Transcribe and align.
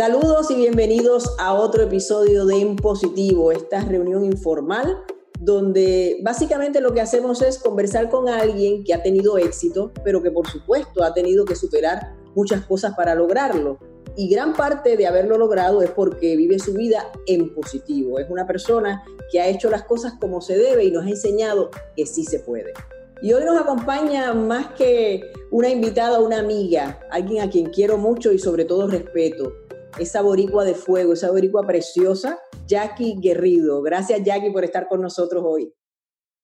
Saludos 0.00 0.50
y 0.50 0.54
bienvenidos 0.54 1.34
a 1.38 1.52
otro 1.52 1.82
episodio 1.82 2.46
de 2.46 2.58
En 2.58 2.74
Positivo, 2.74 3.52
esta 3.52 3.84
reunión 3.84 4.24
informal 4.24 4.96
donde 5.38 6.20
básicamente 6.22 6.80
lo 6.80 6.94
que 6.94 7.02
hacemos 7.02 7.42
es 7.42 7.58
conversar 7.58 8.08
con 8.08 8.26
alguien 8.26 8.82
que 8.82 8.94
ha 8.94 9.02
tenido 9.02 9.36
éxito, 9.36 9.92
pero 10.02 10.22
que 10.22 10.30
por 10.30 10.48
supuesto 10.48 11.04
ha 11.04 11.12
tenido 11.12 11.44
que 11.44 11.54
superar 11.54 12.14
muchas 12.34 12.64
cosas 12.64 12.94
para 12.94 13.14
lograrlo. 13.14 13.76
Y 14.16 14.30
gran 14.30 14.54
parte 14.54 14.96
de 14.96 15.06
haberlo 15.06 15.36
logrado 15.36 15.82
es 15.82 15.90
porque 15.90 16.34
vive 16.34 16.58
su 16.58 16.72
vida 16.72 17.12
en 17.26 17.52
positivo. 17.52 18.18
Es 18.18 18.30
una 18.30 18.46
persona 18.46 19.04
que 19.30 19.38
ha 19.38 19.48
hecho 19.48 19.68
las 19.68 19.82
cosas 19.82 20.14
como 20.18 20.40
se 20.40 20.56
debe 20.56 20.82
y 20.84 20.90
nos 20.90 21.04
ha 21.04 21.10
enseñado 21.10 21.68
que 21.94 22.06
sí 22.06 22.24
se 22.24 22.38
puede. 22.38 22.72
Y 23.20 23.34
hoy 23.34 23.44
nos 23.44 23.60
acompaña 23.60 24.32
más 24.32 24.68
que 24.68 25.30
una 25.50 25.68
invitada, 25.68 26.20
una 26.20 26.38
amiga, 26.38 27.00
alguien 27.10 27.42
a 27.42 27.50
quien 27.50 27.66
quiero 27.66 27.98
mucho 27.98 28.32
y 28.32 28.38
sobre 28.38 28.64
todo 28.64 28.86
respeto 28.86 29.52
esa 29.98 30.22
boricua 30.22 30.64
de 30.64 30.74
fuego, 30.74 31.12
esa 31.12 31.30
boricua 31.30 31.66
preciosa, 31.66 32.38
Jackie 32.66 33.16
Guerrido. 33.20 33.82
Gracias, 33.82 34.22
Jackie, 34.24 34.50
por 34.50 34.64
estar 34.64 34.88
con 34.88 35.00
nosotros 35.00 35.42
hoy. 35.46 35.72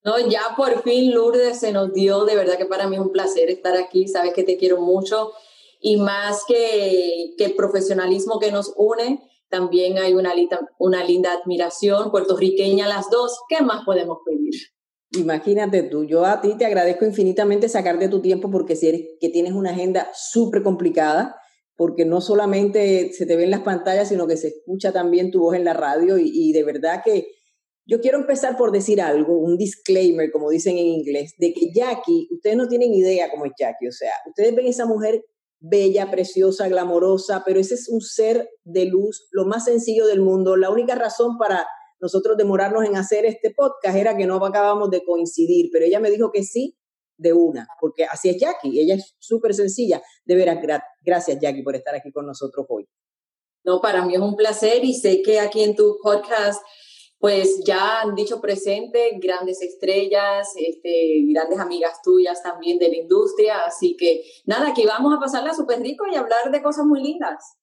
No, 0.05 0.19
ya 0.19 0.43
por 0.57 0.83
fin 0.83 1.12
Lourdes 1.12 1.59
se 1.59 1.73
nos 1.73 1.93
dio, 1.93 2.25
de 2.25 2.37
verdad 2.37 2.56
que 2.56 2.67
para 2.67 2.87
mí 2.87 2.95
es 2.95 3.03
un 3.03 3.11
placer 3.11 3.51
estar 3.51 3.77
aquí, 3.77 4.06
sabes 4.06 4.34
que 4.34 4.45
te 4.45 4.56
quiero 4.56 4.80
mucho 4.80 5.33
y 5.80 5.97
más 5.97 6.45
que, 6.47 7.34
que 7.37 7.45
el 7.45 7.55
profesionalismo 7.55 8.39
que 8.39 8.53
nos 8.53 8.73
une, 8.77 9.20
también 9.48 9.98
hay 9.98 10.15
una, 10.15 10.33
una 10.78 11.05
linda 11.05 11.33
admiración 11.33 12.11
puertorriqueña 12.11 12.87
las 12.87 13.11
dos, 13.11 13.41
¿qué 13.48 13.62
más 13.62 13.84
podemos 13.84 14.19
pedir? 14.25 14.55
Imagínate 15.12 15.83
tú, 15.84 16.05
yo 16.05 16.25
a 16.25 16.41
ti 16.41 16.56
te 16.56 16.67
agradezco 16.67 17.05
infinitamente 17.05 17.69
sacarte 17.69 18.09
tu 18.09 18.20
tiempo 18.20 18.51
porque 18.51 18.77
si 18.77 18.89
eres 18.89 19.03
que 19.20 19.28
tienes 19.28 19.53
una 19.53 19.70
agenda 19.70 20.09
súper 20.15 20.62
complicada, 20.62 21.37
porque 21.77 22.05
no 22.05 22.21
solamente 22.21 23.12
se 23.12 23.27
te 23.27 23.37
ve 23.37 23.45
en 23.45 23.51
las 23.51 23.61
pantallas, 23.61 24.09
sino 24.09 24.27
que 24.27 24.37
se 24.37 24.48
escucha 24.48 24.93
también 24.93 25.30
tu 25.30 25.41
voz 25.41 25.55
en 25.55 25.65
la 25.65 25.75
radio 25.75 26.17
y, 26.19 26.53
de 26.53 26.62
verdad 26.62 27.03
que 27.05 27.28
yo 27.89 28.00
quiero 28.00 28.19
empezar 28.19 28.56
por 28.56 28.73
decir 28.73 29.00
algo, 29.00 29.39
un 29.39 29.56
disclaimer, 29.56 30.33
como 30.33 30.50
dicen 30.50 30.77
en 30.78 30.87
inglés, 30.87 31.34
de 31.39 31.53
que 31.53 31.70
Jackie, 31.73 32.28
ustedes 32.33 32.56
no 32.56 32.67
tienen 32.67 32.92
idea 32.92 33.31
cómo 33.31 33.45
es 33.45 33.53
Jackie, 33.59 33.89
o 33.89 33.92
sea, 33.92 34.11
ustedes 34.27 34.55
ven 34.56 34.67
esa 34.67 34.87
mujer 34.87 35.23
bella, 35.61 36.11
preciosa, 36.11 36.69
glamorosa, 36.69 37.42
pero 37.45 37.61
ese 37.61 37.75
es 37.75 37.89
un 37.89 38.00
ser 38.00 38.48
de 38.65 38.87
luz, 38.87 39.28
lo 39.31 39.47
más 39.47 39.65
sencillo 39.65 40.06
del 40.06 40.20
mundo. 40.20 40.56
La 40.56 40.70
única 40.70 40.95
razón 40.95 41.39
para 41.39 41.67
nosotros 42.00 42.37
demorarnos 42.37 42.84
en 42.84 42.97
hacer 42.97 43.25
este 43.25 43.53
podcast 43.56 43.97
era 43.97 44.17
que 44.17 44.27
no 44.27 44.45
acabamos 44.45 44.91
de 44.91 45.03
coincidir, 45.05 45.70
pero 45.72 45.84
ella 45.84 46.00
me 46.00 46.11
dijo 46.11 46.31
que 46.33 46.43
sí 46.43 46.77
de 47.17 47.33
una, 47.33 47.67
porque 47.81 48.05
así 48.05 48.28
es 48.28 48.39
Jackie, 48.39 48.81
ella 48.81 48.95
es 48.95 49.14
súper 49.19 49.55
sencilla. 49.55 50.03
De 50.25 50.34
veras, 50.34 50.59
gracias 51.00 51.39
Jackie 51.41 51.62
por 51.62 51.77
estar 51.77 51.95
aquí 51.95 52.12
con 52.12 52.27
nosotros 52.27 52.67
hoy. 52.69 52.89
No, 53.64 53.81
para 53.81 54.05
mí 54.05 54.14
es 54.14 54.20
un 54.20 54.36
placer 54.36 54.84
y 54.84 54.95
sé 54.95 55.22
que 55.22 55.41
aquí 55.41 55.62
en 55.62 55.75
tu 55.75 55.98
podcast 56.03 56.62
pues 57.19 57.62
ya 57.64 58.03
han 58.03 58.14
dicho 58.14 58.41
presente 58.41 59.19
grandes 59.20 59.62
estrellas, 59.62 60.53
este, 60.56 61.25
grandes 61.28 61.59
amigas 61.59 62.00
tuyas 62.03 62.42
también 62.42 62.78
de 62.78 62.89
la 62.89 62.97
industria, 62.97 63.61
así 63.67 63.97
que 63.97 64.22
nada, 64.44 64.69
aquí 64.69 64.84
vamos 64.87 65.14
a 65.17 65.19
pasarla 65.19 65.55
súper 65.55 65.81
rico 65.81 66.05
y 66.06 66.14
hablar 66.14 66.50
de 66.53 66.62
cosas 66.62 66.84
muy 66.84 67.03
lindas. 67.03 67.56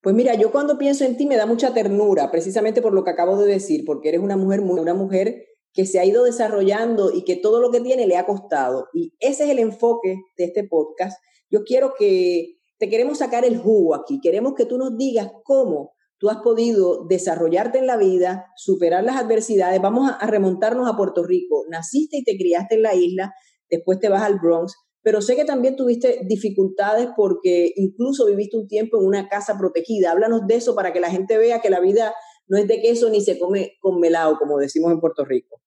Pues 0.00 0.14
mira, 0.14 0.34
yo 0.34 0.52
cuando 0.52 0.78
pienso 0.78 1.04
en 1.04 1.16
ti 1.16 1.26
me 1.26 1.36
da 1.36 1.46
mucha 1.46 1.72
ternura, 1.72 2.30
precisamente 2.30 2.82
por 2.82 2.92
lo 2.92 3.04
que 3.04 3.10
acabo 3.10 3.36
de 3.38 3.46
decir, 3.46 3.84
porque 3.84 4.10
eres 4.10 4.20
una 4.20 4.36
mujer 4.36 4.60
muy, 4.60 4.78
una 4.78 4.94
mujer 4.94 5.53
que 5.74 5.86
se 5.86 5.98
ha 5.98 6.04
ido 6.04 6.24
desarrollando 6.24 7.12
y 7.12 7.24
que 7.24 7.36
todo 7.36 7.60
lo 7.60 7.70
que 7.70 7.80
tiene 7.80 8.06
le 8.06 8.16
ha 8.16 8.24
costado. 8.24 8.86
Y 8.94 9.12
ese 9.18 9.44
es 9.44 9.50
el 9.50 9.58
enfoque 9.58 10.20
de 10.38 10.44
este 10.44 10.64
podcast. 10.64 11.20
Yo 11.50 11.64
quiero 11.64 11.94
que 11.98 12.54
te 12.78 12.88
queremos 12.88 13.18
sacar 13.18 13.44
el 13.44 13.58
jugo 13.58 13.94
aquí. 13.94 14.20
Queremos 14.22 14.54
que 14.54 14.66
tú 14.66 14.78
nos 14.78 14.96
digas 14.96 15.30
cómo 15.42 15.92
tú 16.18 16.30
has 16.30 16.38
podido 16.38 17.04
desarrollarte 17.06 17.78
en 17.78 17.88
la 17.88 17.96
vida, 17.96 18.46
superar 18.56 19.02
las 19.04 19.16
adversidades. 19.16 19.82
Vamos 19.82 20.10
a, 20.10 20.26
remontarnos 20.26 20.88
a 20.88 20.96
Puerto 20.96 21.24
Rico. 21.24 21.64
Naciste 21.68 22.18
y 22.18 22.24
te 22.24 22.36
criaste 22.36 22.76
en 22.76 22.82
la 22.82 22.94
isla, 22.94 23.34
después 23.68 23.98
te 23.98 24.08
vas 24.08 24.22
al 24.22 24.38
Bronx, 24.38 24.74
pero 25.02 25.20
sé 25.20 25.36
que 25.36 25.44
también 25.44 25.76
tuviste 25.76 26.20
dificultades 26.26 27.08
porque 27.16 27.72
incluso 27.76 28.26
viviste 28.26 28.56
un 28.56 28.68
tiempo 28.68 28.98
en 28.98 29.06
una 29.06 29.28
casa 29.28 29.58
protegida. 29.58 30.12
Háblanos 30.12 30.46
de 30.46 30.54
eso 30.54 30.74
para 30.74 30.92
que 30.92 31.00
la 31.00 31.10
gente 31.10 31.36
vea 31.36 31.60
que 31.60 31.68
la 31.68 31.80
vida 31.80 32.14
no 32.46 32.58
es 32.58 32.68
de 32.68 32.80
queso 32.80 33.10
ni 33.10 33.20
se 33.20 33.38
come 33.38 33.72
con 33.80 34.00
melado, 34.00 34.38
como 34.38 34.58
decimos 34.58 34.92
en 34.92 35.00
Puerto 35.00 35.24
Rico. 35.24 35.60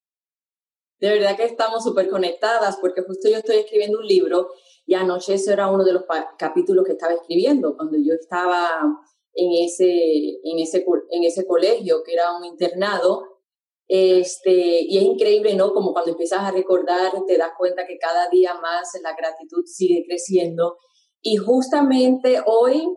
De 0.99 1.09
verdad 1.09 1.37
que 1.37 1.45
estamos 1.45 1.83
súper 1.83 2.09
conectadas 2.09 2.77
porque 2.81 3.03
justo 3.03 3.29
yo 3.29 3.37
estoy 3.37 3.57
escribiendo 3.57 3.99
un 3.99 4.07
libro 4.07 4.49
y 4.85 4.95
anoche 4.95 5.35
ese 5.35 5.53
era 5.53 5.69
uno 5.69 5.83
de 5.83 5.93
los 5.93 6.03
capítulos 6.37 6.85
que 6.85 6.93
estaba 6.93 7.13
escribiendo 7.13 7.75
cuando 7.75 7.97
yo 7.97 8.13
estaba 8.13 8.81
en 9.33 9.65
ese, 9.65 10.39
en 10.43 10.59
ese, 10.59 10.85
en 11.11 11.23
ese 11.23 11.45
colegio 11.45 12.01
que 12.03 12.13
era 12.13 12.35
un 12.35 12.45
internado. 12.45 13.23
Este, 13.87 14.81
y 14.81 14.97
es 14.97 15.03
increíble, 15.03 15.55
¿no? 15.55 15.71
Como 15.73 15.93
cuando 15.93 16.11
empiezas 16.11 16.39
a 16.39 16.51
recordar, 16.51 17.11
te 17.25 17.37
das 17.37 17.51
cuenta 17.57 17.85
que 17.85 17.97
cada 17.97 18.29
día 18.29 18.53
más 18.55 18.91
la 19.03 19.15
gratitud 19.15 19.63
sigue 19.65 20.03
creciendo. 20.07 20.77
Y 21.21 21.37
justamente 21.37 22.41
hoy 22.45 22.87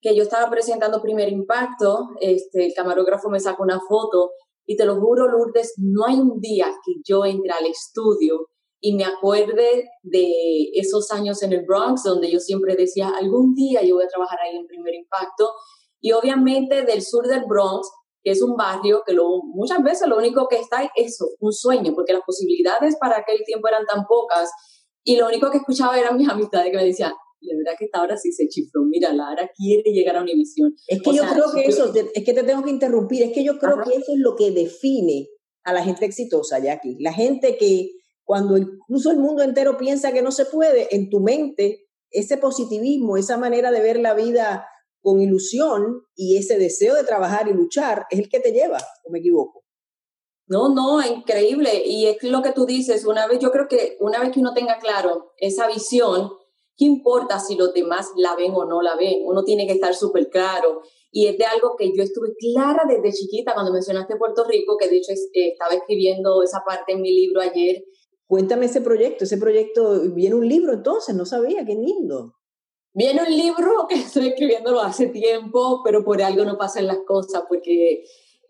que 0.00 0.14
yo 0.14 0.22
estaba 0.22 0.50
presentando 0.50 1.02
Primer 1.02 1.28
Impacto, 1.28 2.10
este, 2.20 2.66
el 2.66 2.74
camarógrafo 2.74 3.28
me 3.28 3.40
sacó 3.40 3.62
una 3.62 3.80
foto 3.80 4.32
y 4.70 4.76
te 4.76 4.84
lo 4.84 5.00
juro, 5.00 5.26
Lourdes, 5.26 5.74
no 5.78 6.06
hay 6.06 6.14
un 6.20 6.38
día 6.38 6.66
que 6.86 6.92
yo 7.04 7.24
entre 7.24 7.50
al 7.50 7.66
estudio 7.66 8.46
y 8.80 8.94
me 8.94 9.04
acuerde 9.04 9.88
de 10.04 10.70
esos 10.74 11.10
años 11.10 11.42
en 11.42 11.52
el 11.52 11.66
Bronx, 11.66 12.04
donde 12.04 12.30
yo 12.30 12.38
siempre 12.38 12.76
decía, 12.76 13.08
algún 13.18 13.52
día 13.52 13.82
yo 13.82 13.96
voy 13.96 14.04
a 14.04 14.06
trabajar 14.06 14.38
ahí 14.38 14.54
en 14.54 14.68
Primer 14.68 14.94
Impacto. 14.94 15.50
Y 16.00 16.12
obviamente 16.12 16.84
del 16.84 17.02
sur 17.02 17.26
del 17.26 17.46
Bronx, 17.48 17.90
que 18.22 18.30
es 18.30 18.42
un 18.42 18.54
barrio 18.54 19.02
que 19.04 19.12
lo, 19.12 19.40
muchas 19.42 19.82
veces 19.82 20.06
lo 20.06 20.18
único 20.18 20.46
que 20.46 20.60
está 20.60 20.84
es 20.84 20.90
eso, 20.94 21.26
un 21.40 21.52
sueño, 21.52 21.92
porque 21.92 22.12
las 22.12 22.22
posibilidades 22.24 22.96
para 23.00 23.18
aquel 23.18 23.40
tiempo 23.44 23.66
eran 23.66 23.84
tan 23.86 24.04
pocas. 24.06 24.52
Y 25.02 25.16
lo 25.16 25.26
único 25.26 25.50
que 25.50 25.58
escuchaba 25.58 25.98
eran 25.98 26.16
mis 26.16 26.28
amistades 26.28 26.70
que 26.70 26.76
me 26.76 26.84
decían, 26.84 27.12
la 27.40 27.56
verdad 27.56 27.72
que 27.78 27.86
esta 27.86 28.02
hora 28.02 28.16
sí 28.16 28.32
se 28.32 28.48
chifló, 28.48 28.82
mira, 28.84 29.12
Lara 29.12 29.50
quiere 29.56 29.92
llegar 29.92 30.16
a 30.16 30.22
Univisión. 30.22 30.74
Es 30.86 31.02
que 31.02 31.14
yo 31.14 31.22
creo 31.22 31.52
que 31.54 31.62
eso, 31.62 31.92
es 31.94 32.24
que 32.24 32.32
te 32.32 32.42
tengo 32.42 32.62
que 32.62 32.70
interrumpir, 32.70 33.22
es 33.22 33.32
que 33.32 33.44
yo 33.44 33.58
creo 33.58 33.78
que 33.82 33.90
eso 33.96 34.12
es 34.12 34.18
lo 34.18 34.36
que 34.36 34.50
define 34.50 35.28
a 35.64 35.72
la 35.72 35.82
gente 35.82 36.04
exitosa, 36.04 36.58
Jackie. 36.58 36.96
La 37.00 37.12
gente 37.12 37.56
que 37.56 37.92
cuando 38.24 38.56
incluso 38.56 39.10
el 39.10 39.18
mundo 39.18 39.42
entero 39.42 39.76
piensa 39.76 40.12
que 40.12 40.22
no 40.22 40.30
se 40.30 40.44
puede, 40.46 40.94
en 40.94 41.10
tu 41.10 41.20
mente, 41.20 41.88
ese 42.10 42.36
positivismo, 42.36 43.16
esa 43.16 43.36
manera 43.36 43.70
de 43.70 43.80
ver 43.80 43.98
la 43.98 44.14
vida 44.14 44.66
con 45.00 45.20
ilusión 45.20 46.02
y 46.14 46.36
ese 46.36 46.58
deseo 46.58 46.94
de 46.94 47.04
trabajar 47.04 47.48
y 47.48 47.54
luchar 47.54 48.06
es 48.10 48.18
el 48.18 48.28
que 48.28 48.40
te 48.40 48.52
lleva, 48.52 48.78
o 49.04 49.10
me 49.10 49.20
equivoco. 49.20 49.64
No, 50.46 50.74
no, 50.74 51.00
increíble. 51.06 51.82
Y 51.86 52.06
es 52.06 52.22
lo 52.24 52.42
que 52.42 52.52
tú 52.52 52.66
dices, 52.66 53.04
una 53.04 53.28
vez, 53.28 53.38
yo 53.38 53.52
creo 53.52 53.68
que 53.68 53.96
una 54.00 54.18
vez 54.18 54.32
que 54.32 54.40
uno 54.40 54.52
tenga 54.52 54.78
claro 54.78 55.32
esa 55.36 55.68
visión, 55.68 56.30
¿qué 56.80 56.86
importa 56.86 57.38
si 57.38 57.56
los 57.56 57.74
demás 57.74 58.10
la 58.16 58.34
ven 58.34 58.52
o 58.54 58.64
no 58.64 58.80
la 58.80 58.96
ven? 58.96 59.20
Uno 59.22 59.44
tiene 59.44 59.66
que 59.66 59.74
estar 59.74 59.94
súper 59.94 60.30
claro. 60.30 60.80
Y 61.12 61.26
es 61.26 61.36
de 61.36 61.44
algo 61.44 61.76
que 61.76 61.92
yo 61.94 62.02
estuve 62.02 62.34
clara 62.38 62.84
desde 62.88 63.12
chiquita 63.12 63.52
cuando 63.52 63.70
mencionaste 63.70 64.16
Puerto 64.16 64.44
Rico, 64.44 64.78
que 64.78 64.88
de 64.88 64.96
hecho 64.96 65.12
eh, 65.12 65.48
estaba 65.52 65.74
escribiendo 65.74 66.42
esa 66.42 66.62
parte 66.66 66.92
en 66.92 67.02
mi 67.02 67.12
libro 67.12 67.42
ayer. 67.42 67.84
Cuéntame 68.26 68.66
ese 68.66 68.80
proyecto, 68.80 69.24
ese 69.24 69.36
proyecto, 69.36 70.00
viene 70.14 70.36
un 70.36 70.48
libro 70.48 70.72
entonces, 70.72 71.14
no 71.14 71.26
sabía, 71.26 71.66
qué 71.66 71.74
lindo. 71.74 72.36
Viene 72.94 73.22
un 73.28 73.36
libro 73.36 73.86
que 73.86 73.96
estoy 73.96 74.28
escribiéndolo 74.28 74.80
hace 74.80 75.08
tiempo, 75.08 75.82
pero 75.84 76.02
por 76.02 76.22
algo 76.22 76.44
no 76.44 76.56
pasan 76.56 76.86
las 76.86 77.00
cosas, 77.06 77.42
porque 77.46 78.04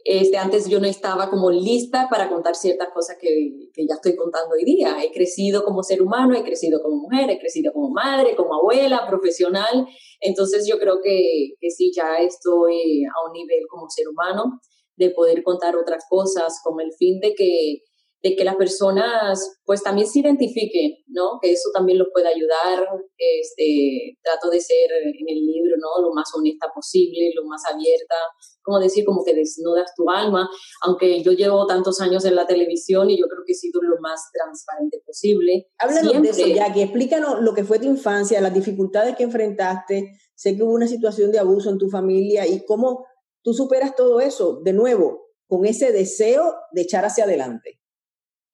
este, 0.04 0.38
antes 0.38 0.68
yo 0.68 0.80
no 0.80 0.86
estaba 0.86 1.28
como 1.30 1.50
lista 1.50 2.08
para 2.10 2.28
contar 2.28 2.54
ciertas 2.54 2.88
cosas 2.92 3.16
que, 3.20 3.70
que, 3.72 3.86
ya 3.86 3.94
estoy 3.94 4.16
contando 4.16 4.54
hoy 4.54 4.64
día. 4.64 4.96
He 5.02 5.12
crecido 5.12 5.64
como 5.64 5.82
ser 5.82 6.02
humano, 6.02 6.34
he 6.34 6.42
crecido 6.42 6.82
como 6.82 6.96
mujer, 7.02 7.30
he 7.30 7.38
crecido 7.38 7.72
como 7.72 7.90
madre, 7.90 8.34
como 8.36 8.54
abuela, 8.54 9.06
profesional. 9.08 9.86
Entonces 10.20 10.66
yo 10.66 10.78
creo 10.78 11.00
que, 11.02 11.54
que 11.60 11.70
sí, 11.70 11.92
ya 11.94 12.18
estoy 12.18 13.04
a 13.04 13.28
un 13.28 13.32
nivel 13.32 13.66
como 13.68 13.88
ser 13.88 14.08
humano 14.08 14.60
de 14.96 15.10
poder 15.10 15.42
contar 15.42 15.76
otras 15.76 16.04
cosas 16.08 16.60
con 16.62 16.80
el 16.80 16.92
fin 16.98 17.20
de 17.20 17.34
que 17.34 17.82
de 18.22 18.36
que 18.36 18.44
las 18.44 18.56
personas 18.56 19.60
pues 19.64 19.82
también 19.82 20.06
se 20.06 20.20
identifiquen, 20.20 20.92
¿no? 21.08 21.38
Que 21.40 21.52
eso 21.52 21.70
también 21.72 21.98
los 21.98 22.08
puede 22.12 22.28
ayudar. 22.28 22.86
Este, 23.16 24.18
trato 24.22 24.50
de 24.50 24.60
ser 24.60 24.90
en 24.90 25.26
el 25.28 25.46
libro, 25.46 25.76
¿no? 25.78 26.02
Lo 26.02 26.12
más 26.12 26.28
honesta 26.34 26.66
posible, 26.74 27.32
lo 27.34 27.44
más 27.46 27.62
abierta, 27.72 28.16
como 28.62 28.78
decir, 28.78 29.04
como 29.04 29.24
que 29.24 29.34
desnudas 29.34 29.92
tu 29.96 30.10
alma, 30.10 30.48
aunque 30.82 31.22
yo 31.22 31.32
llevo 31.32 31.66
tantos 31.66 32.00
años 32.00 32.24
en 32.24 32.36
la 32.36 32.46
televisión 32.46 33.08
y 33.08 33.18
yo 33.18 33.26
creo 33.26 33.42
que 33.46 33.52
he 33.52 33.56
sido 33.56 33.80
lo 33.82 34.00
más 34.00 34.20
transparente 34.32 35.02
posible. 35.06 35.68
Háblanos 35.78 36.22
de 36.22 36.28
eso, 36.28 36.46
Jackie, 36.46 36.82
explícanos 36.82 37.40
lo 37.40 37.54
que 37.54 37.64
fue 37.64 37.78
tu 37.78 37.86
infancia, 37.86 38.40
las 38.40 38.54
dificultades 38.54 39.16
que 39.16 39.22
enfrentaste, 39.22 40.12
sé 40.34 40.56
que 40.56 40.62
hubo 40.62 40.72
una 40.72 40.88
situación 40.88 41.30
de 41.32 41.38
abuso 41.38 41.70
en 41.70 41.78
tu 41.78 41.88
familia 41.88 42.46
y 42.46 42.64
cómo 42.66 43.06
tú 43.42 43.54
superas 43.54 43.94
todo 43.94 44.20
eso, 44.20 44.60
de 44.62 44.72
nuevo, 44.72 45.30
con 45.46 45.64
ese 45.64 45.92
deseo 45.92 46.54
de 46.72 46.82
echar 46.82 47.04
hacia 47.04 47.24
adelante. 47.24 47.79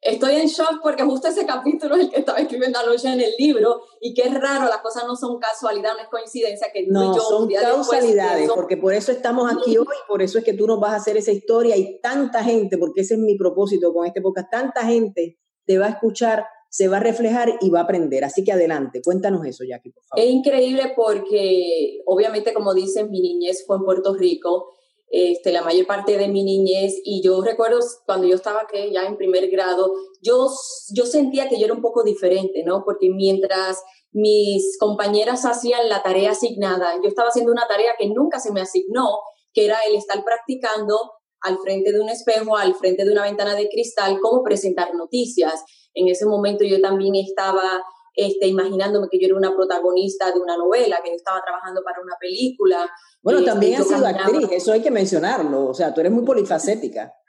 Estoy 0.07 0.37
en 0.37 0.47
shock 0.47 0.81
porque 0.83 1.03
justo 1.03 1.29
ese 1.29 1.47
capítulo 1.47 1.97
es 1.97 2.03
el 2.03 2.11
que 2.11 2.21
estaba 2.21 2.39
escribiendo 2.39 2.79
anoche 2.79 3.09
en 3.09 3.21
el 3.21 3.33
libro 3.39 3.83
y 4.01 4.15
que 4.15 4.23
es 4.23 4.35
raro, 4.35 4.67
las 4.69 4.79
cosas 4.79 5.05
no 5.07 5.17
son 5.17 5.39
casualidad, 5.39 5.93
no 5.95 6.03
es 6.03 6.09
coincidencia 6.09 6.69
que 6.73 6.87
no, 6.87 7.15
yo 7.15 7.21
son 7.21 7.49
causalidades, 7.49 8.51
porque 8.55 8.77
por 8.77 8.95
eso 8.95 9.13
estamos 9.13 9.51
aquí 9.53 9.77
hoy, 9.79 9.87
por 10.09 10.23
eso 10.23 10.39
es 10.39 10.45
que 10.45 10.55
tú 10.55 10.67
nos 10.67 10.81
vas 10.81 10.93
a 10.93 10.97
hacer 10.97 11.17
esa 11.17 11.33
historia 11.33 11.77
y 11.77 12.01
tanta 12.01 12.43
gente, 12.43 12.79
porque 12.79 13.03
ese 13.03 13.15
es 13.15 13.21
mi 13.21 13.37
propósito 13.37 13.93
con 13.93 14.07
este 14.07 14.21
podcast, 14.21 14.51
tanta 14.51 14.85
gente 14.85 15.39
te 15.65 15.79
va 15.79 15.87
a 15.87 15.91
escuchar, 15.91 16.47
se 16.71 16.89
va 16.89 16.99
a 16.99 17.01
reflejar 17.01 17.55
y 17.61 17.71
va 17.71 17.81
a 17.81 17.83
aprender. 17.83 18.25
Así 18.25 18.45
que 18.45 18.53
adelante, 18.53 19.01
cuéntanos 19.03 19.45
eso, 19.47 19.65
Jackie, 19.65 19.91
por 19.91 20.05
favor. 20.05 20.25
Es 20.25 20.31
increíble 20.31 20.93
porque, 20.95 22.03
obviamente, 22.07 22.55
como 22.55 22.73
dicen, 22.73 23.11
mi 23.11 23.21
niñez 23.21 23.65
fue 23.67 23.77
en 23.77 23.85
Puerto 23.85 24.15
Rico 24.15 24.76
este, 25.09 25.53
la 25.53 25.63
mayor 25.63 25.87
parte 25.87 26.19
de 26.19 26.29
mi 26.29 26.43
niñez 26.43 26.95
y 27.05 27.23
yo 27.23 27.41
recuerdo 27.41 27.79
cuando 28.05 28.27
yo 28.27 28.35
estaba 28.35 28.67
que 28.71 28.91
ya 28.93 29.05
en 29.07 29.17
primer 29.17 29.49
grado, 29.51 29.93
yo, 30.21 30.49
yo 30.95 31.07
sentía 31.07 31.49
que 31.49 31.59
yo 31.59 31.67
era 31.67 31.75
un 31.75 31.83
poco 31.83 32.03
diferente, 32.03 32.65
¿no? 32.65 32.83
Porque 32.85 33.09
mientras 33.11 33.83
mis 34.13 34.77
compañeras 34.79 35.45
hacían 35.45 35.89
la 35.89 36.03
tarea 36.03 36.33
asignada, 36.33 36.95
yo 37.03 37.09
estaba 37.09 37.29
haciendo 37.29 37.53
una 37.53 37.69
tarea 37.69 37.93
que 37.99 38.09
nunca 38.09 38.41
se 38.41 38.53
me 38.53 38.61
asignó, 38.61 39.21
que 39.53 39.67
era 39.67 39.79
el 39.89 39.95
estar 39.95 40.25
practicando 40.25 40.99
al 41.41 41.59
frente 41.59 41.93
de 41.93 42.01
un 42.01 42.09
espejo, 42.09 42.57
al 42.57 42.75
frente 42.75 43.05
de 43.05 43.13
una 43.13 43.23
ventana 43.23 43.55
de 43.55 43.69
cristal, 43.69 44.19
cómo 44.21 44.43
presentar 44.43 44.95
noticias. 44.95 45.65
En 45.95 46.09
ese 46.09 46.27
momento 46.27 46.65
yo 46.65 46.81
también 46.81 47.15
estaba 47.15 47.83
este, 48.17 48.47
imaginándome 48.47 49.09
que 49.11 49.21
yo 49.21 49.27
era 49.27 49.37
una 49.37 49.55
protagonista 49.55 50.33
de 50.33 50.41
una 50.41 50.57
novela, 50.57 51.01
que 51.05 51.11
yo 51.11 51.17
estaba 51.17 51.43
trabajando 51.45 51.83
para 51.85 52.01
una 52.01 52.15
película. 52.19 52.91
Bueno, 53.23 53.41
este, 53.41 53.51
también 53.51 53.81
has 53.81 53.87
sido 53.87 54.07
actriz, 54.07 54.49
eso 54.51 54.73
hay 54.73 54.81
que 54.81 54.91
mencionarlo, 54.91 55.67
o 55.67 55.75
sea, 55.75 55.93
tú 55.93 56.01
eres 56.01 56.13
muy 56.13 56.25
polifacética. 56.25 57.13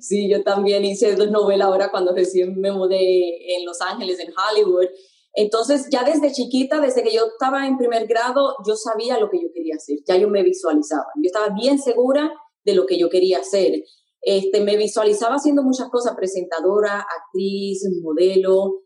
Sí, 0.00 0.28
yo 0.28 0.42
también 0.42 0.84
hice 0.84 1.14
dos 1.16 1.30
novelas 1.30 1.66
ahora 1.66 1.90
cuando 1.90 2.14
recién 2.14 2.60
me 2.60 2.70
mudé 2.70 3.56
en 3.56 3.64
Los 3.64 3.80
Ángeles, 3.80 4.18
en 4.20 4.30
Hollywood. 4.30 4.84
Entonces, 5.32 5.88
ya 5.90 6.04
desde 6.04 6.30
chiquita, 6.30 6.78
desde 6.78 7.02
que 7.02 7.14
yo 7.14 7.24
estaba 7.24 7.66
en 7.66 7.78
primer 7.78 8.06
grado, 8.06 8.54
yo 8.66 8.76
sabía 8.76 9.18
lo 9.18 9.30
que 9.30 9.40
yo 9.40 9.48
quería 9.52 9.76
hacer, 9.76 10.00
ya 10.06 10.16
yo 10.16 10.28
me 10.28 10.42
visualizaba. 10.42 11.06
Yo 11.16 11.26
estaba 11.26 11.54
bien 11.58 11.78
segura 11.78 12.30
de 12.64 12.74
lo 12.74 12.84
que 12.84 12.98
yo 12.98 13.08
quería 13.08 13.38
hacer. 13.38 13.82
Este, 14.20 14.60
me 14.60 14.76
visualizaba 14.76 15.36
haciendo 15.36 15.62
muchas 15.62 15.88
cosas, 15.88 16.14
presentadora, 16.14 17.00
actriz, 17.00 17.82
modelo. 18.02 18.82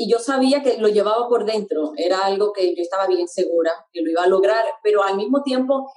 Y 0.00 0.08
yo 0.08 0.20
sabía 0.20 0.62
que 0.62 0.78
lo 0.78 0.86
llevaba 0.86 1.28
por 1.28 1.44
dentro, 1.44 1.90
era 1.96 2.24
algo 2.24 2.52
que 2.52 2.72
yo 2.76 2.82
estaba 2.82 3.08
bien 3.08 3.26
segura 3.26 3.72
que 3.92 4.00
lo 4.00 4.08
iba 4.12 4.22
a 4.22 4.28
lograr, 4.28 4.64
pero 4.80 5.02
al 5.02 5.16
mismo 5.16 5.42
tiempo 5.42 5.90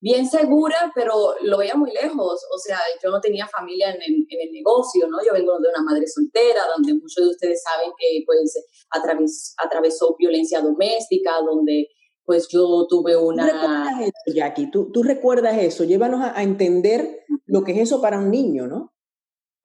bien 0.00 0.28
segura, 0.28 0.92
pero 0.94 1.34
lo 1.40 1.56
veía 1.56 1.74
muy 1.74 1.90
lejos. 1.90 2.44
O 2.54 2.58
sea, 2.58 2.78
yo 3.02 3.10
no 3.10 3.22
tenía 3.22 3.46
familia 3.46 3.88
en 3.88 4.02
el, 4.02 4.26
en 4.28 4.48
el, 4.48 4.52
negocio, 4.52 5.08
¿no? 5.08 5.16
Yo 5.24 5.32
vengo 5.32 5.58
de 5.60 5.68
una 5.70 5.82
madre 5.82 6.06
soltera, 6.06 6.60
donde 6.76 6.92
muchos 6.92 7.24
de 7.24 7.30
ustedes 7.30 7.62
saben 7.62 7.90
que 7.98 8.22
pues 8.26 8.54
atraves, 8.90 9.54
atravesó 9.56 10.14
violencia 10.18 10.60
doméstica, 10.60 11.32
donde 11.40 11.88
pues 12.26 12.48
yo 12.48 12.86
tuve 12.86 13.16
una... 13.16 13.46
¿Tú 13.46 13.54
recuerdas 13.54 14.00
eso, 14.02 14.36
Jackie? 14.36 14.70
¿Tú, 14.70 14.92
tú 14.92 15.02
recuerdas 15.02 15.56
eso? 15.56 15.84
Llévanos 15.84 16.20
a, 16.20 16.38
a 16.38 16.42
entender 16.42 17.24
lo 17.46 17.64
que 17.64 17.72
es 17.72 17.78
eso 17.78 18.02
para 18.02 18.18
un 18.18 18.30
niño, 18.30 18.66
¿no? 18.66 18.92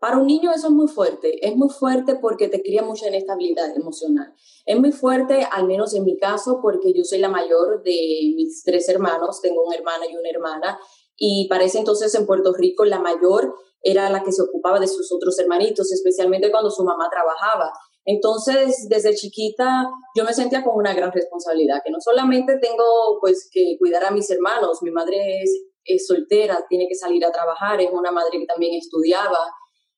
Para 0.03 0.17
un 0.17 0.27
niño 0.27 0.51
eso 0.51 0.67
es 0.67 0.73
muy 0.73 0.89
fuerte, 0.89 1.47
es 1.47 1.55
muy 1.55 1.69
fuerte 1.69 2.15
porque 2.15 2.49
te 2.49 2.61
cría 2.61 2.83
mucha 2.83 3.07
inestabilidad 3.07 3.73
emocional. 3.73 4.33
Es 4.65 4.77
muy 4.77 4.91
fuerte, 4.91 5.47
al 5.49 5.65
menos 5.65 5.93
en 5.93 6.03
mi 6.03 6.17
caso, 6.17 6.59
porque 6.61 6.91
yo 6.93 7.05
soy 7.05 7.19
la 7.19 7.29
mayor 7.29 7.81
de 7.83 8.33
mis 8.35 8.63
tres 8.65 8.89
hermanos, 8.89 9.39
tengo 9.41 9.63
un 9.63 9.73
hermano 9.73 10.03
y 10.11 10.17
una 10.17 10.29
hermana, 10.29 10.77
y 11.15 11.47
para 11.47 11.63
ese 11.63 11.79
entonces 11.79 12.13
en 12.15 12.25
Puerto 12.25 12.51
Rico 12.51 12.83
la 12.83 12.99
mayor 12.99 13.55
era 13.81 14.09
la 14.09 14.23
que 14.23 14.33
se 14.33 14.41
ocupaba 14.41 14.77
de 14.77 14.89
sus 14.89 15.09
otros 15.09 15.39
hermanitos, 15.39 15.89
especialmente 15.93 16.51
cuando 16.51 16.69
su 16.69 16.83
mamá 16.83 17.07
trabajaba. 17.09 17.71
Entonces, 18.03 18.87
desde 18.89 19.15
chiquita 19.15 19.89
yo 20.17 20.25
me 20.25 20.33
sentía 20.33 20.65
con 20.65 20.75
una 20.75 20.93
gran 20.93 21.13
responsabilidad, 21.13 21.79
que 21.81 21.91
no 21.91 22.01
solamente 22.01 22.57
tengo 22.61 23.19
pues 23.21 23.49
que 23.49 23.77
cuidar 23.79 24.03
a 24.03 24.11
mis 24.11 24.29
hermanos, 24.29 24.79
mi 24.81 24.91
madre 24.91 25.39
es, 25.41 25.63
es 25.85 26.05
soltera, 26.05 26.65
tiene 26.67 26.89
que 26.89 26.95
salir 26.95 27.25
a 27.25 27.31
trabajar, 27.31 27.79
es 27.79 27.89
una 27.89 28.11
madre 28.11 28.37
que 28.37 28.45
también 28.45 28.73
estudiaba, 28.73 29.39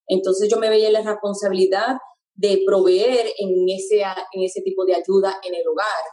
entonces 0.07 0.50
yo 0.50 0.57
me 0.57 0.69
veía 0.69 0.92
la 0.92 1.02
responsabilidad 1.02 1.98
de 2.36 2.63
proveer 2.66 3.28
en 3.38 3.69
ese, 3.69 4.02
en 4.02 4.44
ese 4.44 4.62
tipo 4.62 4.86
de 4.86 4.96
ayuda 4.96 5.40
en 5.44 5.56
el 5.56 5.68
hogar. 5.68 6.04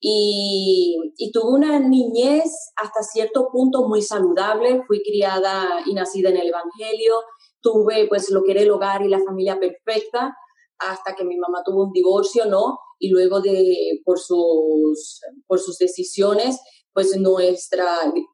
Y, 0.00 0.96
tuve 1.32 1.54
una 1.54 1.80
niñez 1.80 2.44
hasta 2.76 3.02
cierto 3.02 3.48
punto 3.50 3.88
muy 3.88 4.02
saludable, 4.02 4.82
fui 4.86 5.02
criada 5.02 5.80
y 5.86 5.94
nacida 5.94 6.28
en 6.28 6.36
el 6.36 6.48
Evangelio, 6.48 7.14
tuve 7.60 8.06
pues 8.08 8.30
lo 8.30 8.42
que 8.44 8.52
era 8.52 8.60
el 8.60 8.70
hogar 8.70 9.02
y 9.02 9.08
la 9.08 9.22
familia 9.24 9.58
perfecta, 9.58 10.36
hasta 10.78 11.14
que 11.14 11.24
mi 11.24 11.36
mamá 11.38 11.62
tuvo 11.64 11.84
un 11.84 11.92
divorcio, 11.92 12.44
¿no? 12.44 12.78
Y 12.98 13.08
luego 13.08 13.40
de, 13.40 14.00
por 14.04 14.18
sus, 14.20 15.20
por 15.46 15.58
sus 15.58 15.78
decisiones, 15.78 16.60
pues 16.92 17.16
nuestra, 17.18 17.86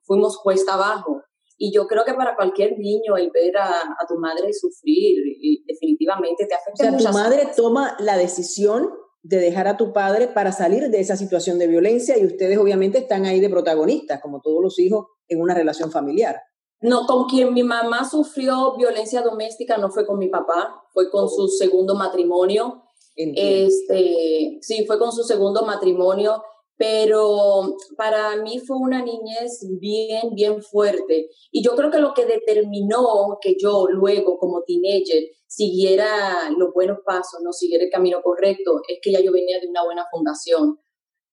fuimos 0.05 0.39
cuesta 0.43 0.75
abajo. 0.75 1.23
Y 1.63 1.75
yo 1.75 1.87
creo 1.87 2.07
que 2.07 2.15
para 2.15 2.35
cualquier 2.37 2.79
niño 2.79 3.19
el 3.19 3.31
ver 3.31 3.55
a, 3.59 3.95
tu 4.09 4.15
madre 4.17 4.51
sufrir 4.55 5.19
definitivamente 5.67 6.47
te 6.47 6.55
afecta. 6.55 6.97
O 6.97 6.99
sea, 6.99 7.13
tu 7.13 7.19
madre 7.19 7.51
toma 7.55 7.99
la 7.99 8.17
decisión 8.17 8.89
de 9.23 9.37
dejar 9.37 9.69
a 9.69 9.77
tu 9.77 9.93
padre 9.93 10.29
para 10.29 10.53
salir 10.53 10.89
de 10.89 11.01
esa 11.01 11.17
situación 11.17 11.59
de 11.59 11.67
violencia 11.67 12.17
y 12.17 12.25
ustedes 12.25 12.57
obviamente 12.57 13.01
están 13.01 13.27
ahí 13.27 13.41
de 13.41 13.51
protagonistas, 13.51 14.23
como 14.23 14.41
todos 14.41 14.63
los 14.63 14.79
hijos 14.79 15.09
en 15.29 15.43
una 15.43 15.53
relación 15.53 15.91
familiar. 15.93 16.41
No, 16.81 17.05
con 17.07 17.27
quien 17.27 17.53
mi 17.53 17.63
mamá 17.63 18.09
sufrió 18.09 18.75
violencia 18.79 19.21
doméstica 19.21 19.77
no 19.77 19.91
fue 19.91 20.07
con 20.07 20.19
mi 20.19 20.29
papá, 20.29 20.83
fue 20.95 21.11
con 21.11 21.29
su 21.29 21.47
segundo 21.49 21.95
matrimonio. 21.95 22.85
Este, 23.17 24.57
sí, 24.63 24.87
fue 24.87 24.99
con 24.99 25.13
su 25.13 25.25
segundo 25.25 25.67
matrimonio 25.67 26.43
pero 26.81 27.77
para 27.95 28.37
mí 28.37 28.59
fue 28.59 28.79
una 28.79 29.05
niñez 29.05 29.67
bien, 29.79 30.35
bien 30.35 30.63
fuerte. 30.63 31.29
Y 31.53 31.63
yo 31.63 31.77
creo 31.77 31.91
que 31.91 31.99
lo 31.99 32.15
que 32.15 32.25
determinó 32.25 33.37
que 33.43 33.55
yo 33.61 33.85
luego, 33.91 34.39
como 34.39 34.63
teenager, 34.63 35.25
siguiera 35.47 36.49
los 36.57 36.73
buenos 36.73 37.01
pasos, 37.05 37.43
no 37.45 37.53
siguiera 37.53 37.85
el 37.85 37.91
camino 37.91 38.23
correcto, 38.23 38.81
es 38.89 38.99
que 39.03 39.13
ya 39.13 39.21
yo 39.21 39.31
venía 39.31 39.61
de 39.61 39.69
una 39.69 39.85
buena 39.85 40.07
fundación. 40.11 40.79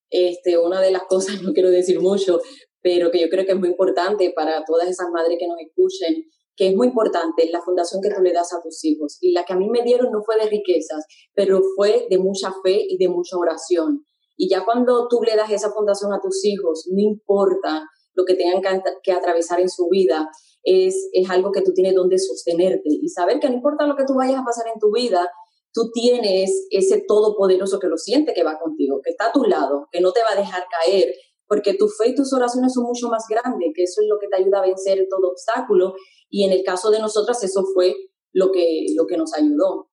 Este, 0.10 0.58
una 0.58 0.82
de 0.82 0.92
las 0.92 1.04
cosas, 1.08 1.42
no 1.42 1.54
quiero 1.54 1.70
decir 1.70 2.02
mucho, 2.02 2.42
pero 2.82 3.10
que 3.10 3.22
yo 3.22 3.30
creo 3.30 3.46
que 3.46 3.54
es 3.54 3.58
muy 3.58 3.70
importante 3.70 4.34
para 4.36 4.66
todas 4.66 4.90
esas 4.90 5.08
madres 5.14 5.38
que 5.40 5.48
nos 5.48 5.62
escuchen, 5.62 6.26
que 6.58 6.68
es 6.68 6.76
muy 6.76 6.88
importante 6.88 7.50
la 7.52 7.62
fundación 7.62 8.02
que 8.02 8.10
tú 8.14 8.22
le 8.22 8.34
das 8.34 8.54
a 8.54 8.62
tus 8.62 8.84
hijos. 8.84 9.18
Y 9.22 9.32
la 9.32 9.46
que 9.46 9.54
a 9.54 9.56
mí 9.56 9.70
me 9.70 9.82
dieron 9.84 10.12
no 10.12 10.24
fue 10.26 10.36
de 10.36 10.50
riquezas, 10.50 11.06
pero 11.34 11.62
fue 11.78 12.06
de 12.10 12.18
mucha 12.18 12.52
fe 12.66 12.86
y 12.86 12.98
de 12.98 13.08
mucha 13.08 13.38
oración. 13.38 14.04
Y 14.38 14.50
ya 14.50 14.64
cuando 14.64 15.08
tú 15.10 15.22
le 15.24 15.36
das 15.36 15.52
esa 15.52 15.72
fundación 15.72 16.14
a 16.14 16.22
tus 16.22 16.46
hijos, 16.46 16.88
no 16.92 17.02
importa 17.02 17.84
lo 18.14 18.24
que 18.24 18.36
tengan 18.36 18.62
que, 19.04 19.12
atravesar 19.12 19.60
en 19.60 19.70
su 19.70 19.88
vida, 19.90 20.30
es, 20.64 21.10
es 21.12 21.30
algo 21.30 21.52
que 21.52 21.62
tú 21.62 21.74
tienes 21.74 21.96
donde 21.96 22.18
sostenerte 22.20 22.84
y 22.86 23.10
saber 23.10 23.40
que 23.40 23.50
no 23.50 23.56
importa 23.56 23.88
lo 23.88 23.96
que 23.96 24.06
tú 24.06 24.14
vayas 24.16 24.40
a 24.40 24.46
pasar 24.46 24.68
en 24.68 24.80
tu 24.80 24.92
vida, 24.92 25.30
tú 25.74 25.92
tienes 25.92 26.68
ese 26.70 27.04
todopoderoso 27.08 27.80
que 27.80 27.88
lo 27.88 27.98
siente 27.98 28.34
que 28.34 28.44
va 28.44 28.60
contigo, 28.60 29.02
que 29.04 29.12
está 29.12 29.28
a 29.28 29.32
tu 29.32 29.44
lado, 29.44 29.88
que 29.92 30.02
no 30.02 30.12
te 30.12 30.22
va 30.22 30.34
a 30.34 30.40
dejar 30.40 30.64
caer, 30.70 31.14
porque 31.48 31.76
tu 31.76 31.88
fe 31.88 32.10
y 32.10 32.16
tus 32.16 32.34
oraciones 32.34 32.74
son 32.74 32.84
mucho 32.84 33.08
más 33.10 33.26
grandes, 33.30 33.72
que 33.76 33.84
eso 33.84 34.02
es 34.02 34.08
lo 34.10 34.18
que 34.20 34.28
te 34.28 34.42
ayuda 34.42 34.60
a 34.60 34.68
vencer 34.68 35.08
todo 35.10 35.32
obstáculo. 35.32 35.94
Y 36.30 36.44
en 36.44 36.52
el 36.52 36.64
caso 36.64 36.92
de 36.92 37.00
nosotras, 37.00 37.42
eso 37.44 37.64
fue 37.74 37.96
lo 38.34 38.52
que, 38.52 38.88
lo 38.96 39.06
que 39.08 39.18
nos 39.18 39.34
ayudó 39.34 39.90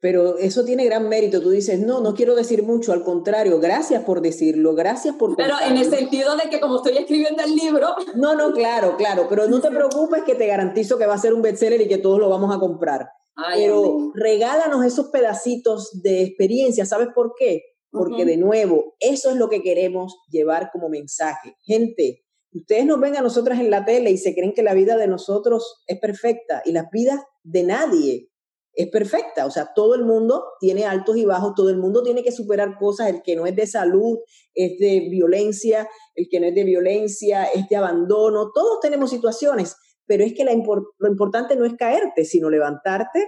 pero 0.00 0.38
eso 0.38 0.64
tiene 0.64 0.86
gran 0.86 1.08
mérito. 1.08 1.42
Tú 1.42 1.50
dices, 1.50 1.78
no, 1.78 2.00
no 2.00 2.14
quiero 2.14 2.34
decir 2.34 2.62
mucho, 2.62 2.92
al 2.92 3.04
contrario, 3.04 3.60
gracias 3.60 4.02
por 4.02 4.22
decirlo, 4.22 4.74
gracias 4.74 5.14
por... 5.14 5.36
Pero 5.36 5.54
en 5.64 5.76
el 5.76 5.90
sentido 5.90 6.36
de 6.36 6.48
que 6.48 6.58
como 6.58 6.76
estoy 6.76 6.96
escribiendo 6.96 7.42
el 7.42 7.54
libro... 7.54 7.88
No, 8.14 8.34
no, 8.34 8.52
claro, 8.52 8.96
claro, 8.96 9.26
pero 9.28 9.46
no 9.46 9.60
te 9.60 9.70
preocupes 9.70 10.22
que 10.24 10.34
te 10.34 10.46
garantizo 10.46 10.96
que 10.96 11.06
va 11.06 11.14
a 11.14 11.18
ser 11.18 11.34
un 11.34 11.42
bestseller 11.42 11.82
y 11.82 11.88
que 11.88 11.98
todos 11.98 12.18
lo 12.18 12.30
vamos 12.30 12.54
a 12.54 12.58
comprar. 12.58 13.10
pero 13.54 14.10
regálanos 14.14 14.84
esos 14.86 15.08
pedacitos 15.08 16.00
de 16.02 16.22
experiencia, 16.22 16.86
¿sabes 16.86 17.08
por 17.14 17.34
qué? 17.38 17.62
Porque 17.90 18.24
de 18.24 18.36
nuevo, 18.36 18.94
eso 19.00 19.30
es 19.30 19.36
lo 19.36 19.48
que 19.48 19.62
queremos 19.62 20.16
llevar 20.30 20.70
como 20.72 20.88
mensaje. 20.88 21.56
Gente, 21.62 22.24
ustedes 22.52 22.86
nos 22.86 23.00
ven 23.00 23.16
a 23.16 23.20
nosotras 23.20 23.58
en 23.60 23.70
la 23.70 23.84
tele 23.84 24.10
y 24.12 24.16
se 24.16 24.34
creen 24.34 24.54
que 24.54 24.62
la 24.62 24.74
vida 24.74 24.96
de 24.96 25.08
nosotros 25.08 25.82
es 25.86 25.98
perfecta 25.98 26.62
y 26.64 26.72
las 26.72 26.88
vidas 26.90 27.20
de 27.42 27.64
nadie 27.64 28.29
es 28.74 28.88
perfecta. 28.88 29.46
O 29.46 29.50
sea, 29.50 29.72
todo 29.74 29.94
el 29.94 30.04
mundo 30.04 30.44
tiene 30.60 30.84
altos 30.84 31.16
y 31.16 31.24
bajos, 31.24 31.54
todo 31.54 31.70
el 31.70 31.78
mundo 31.78 32.02
tiene 32.02 32.22
que 32.22 32.32
superar 32.32 32.76
cosas. 32.78 33.08
El 33.08 33.22
que 33.22 33.36
no 33.36 33.46
es 33.46 33.56
de 33.56 33.66
salud 33.66 34.18
es 34.54 34.78
de 34.78 35.08
violencia, 35.10 35.88
el 36.14 36.28
que 36.30 36.40
no 36.40 36.46
es 36.46 36.54
de 36.54 36.64
violencia 36.64 37.44
es 37.44 37.68
de 37.68 37.76
abandono. 37.76 38.50
Todos 38.54 38.80
tenemos 38.80 39.10
situaciones, 39.10 39.76
pero 40.06 40.24
es 40.24 40.34
que 40.34 40.44
lo 40.44 41.08
importante 41.08 41.56
no 41.56 41.64
es 41.64 41.74
caerte, 41.74 42.24
sino 42.24 42.50
levantarte 42.50 43.26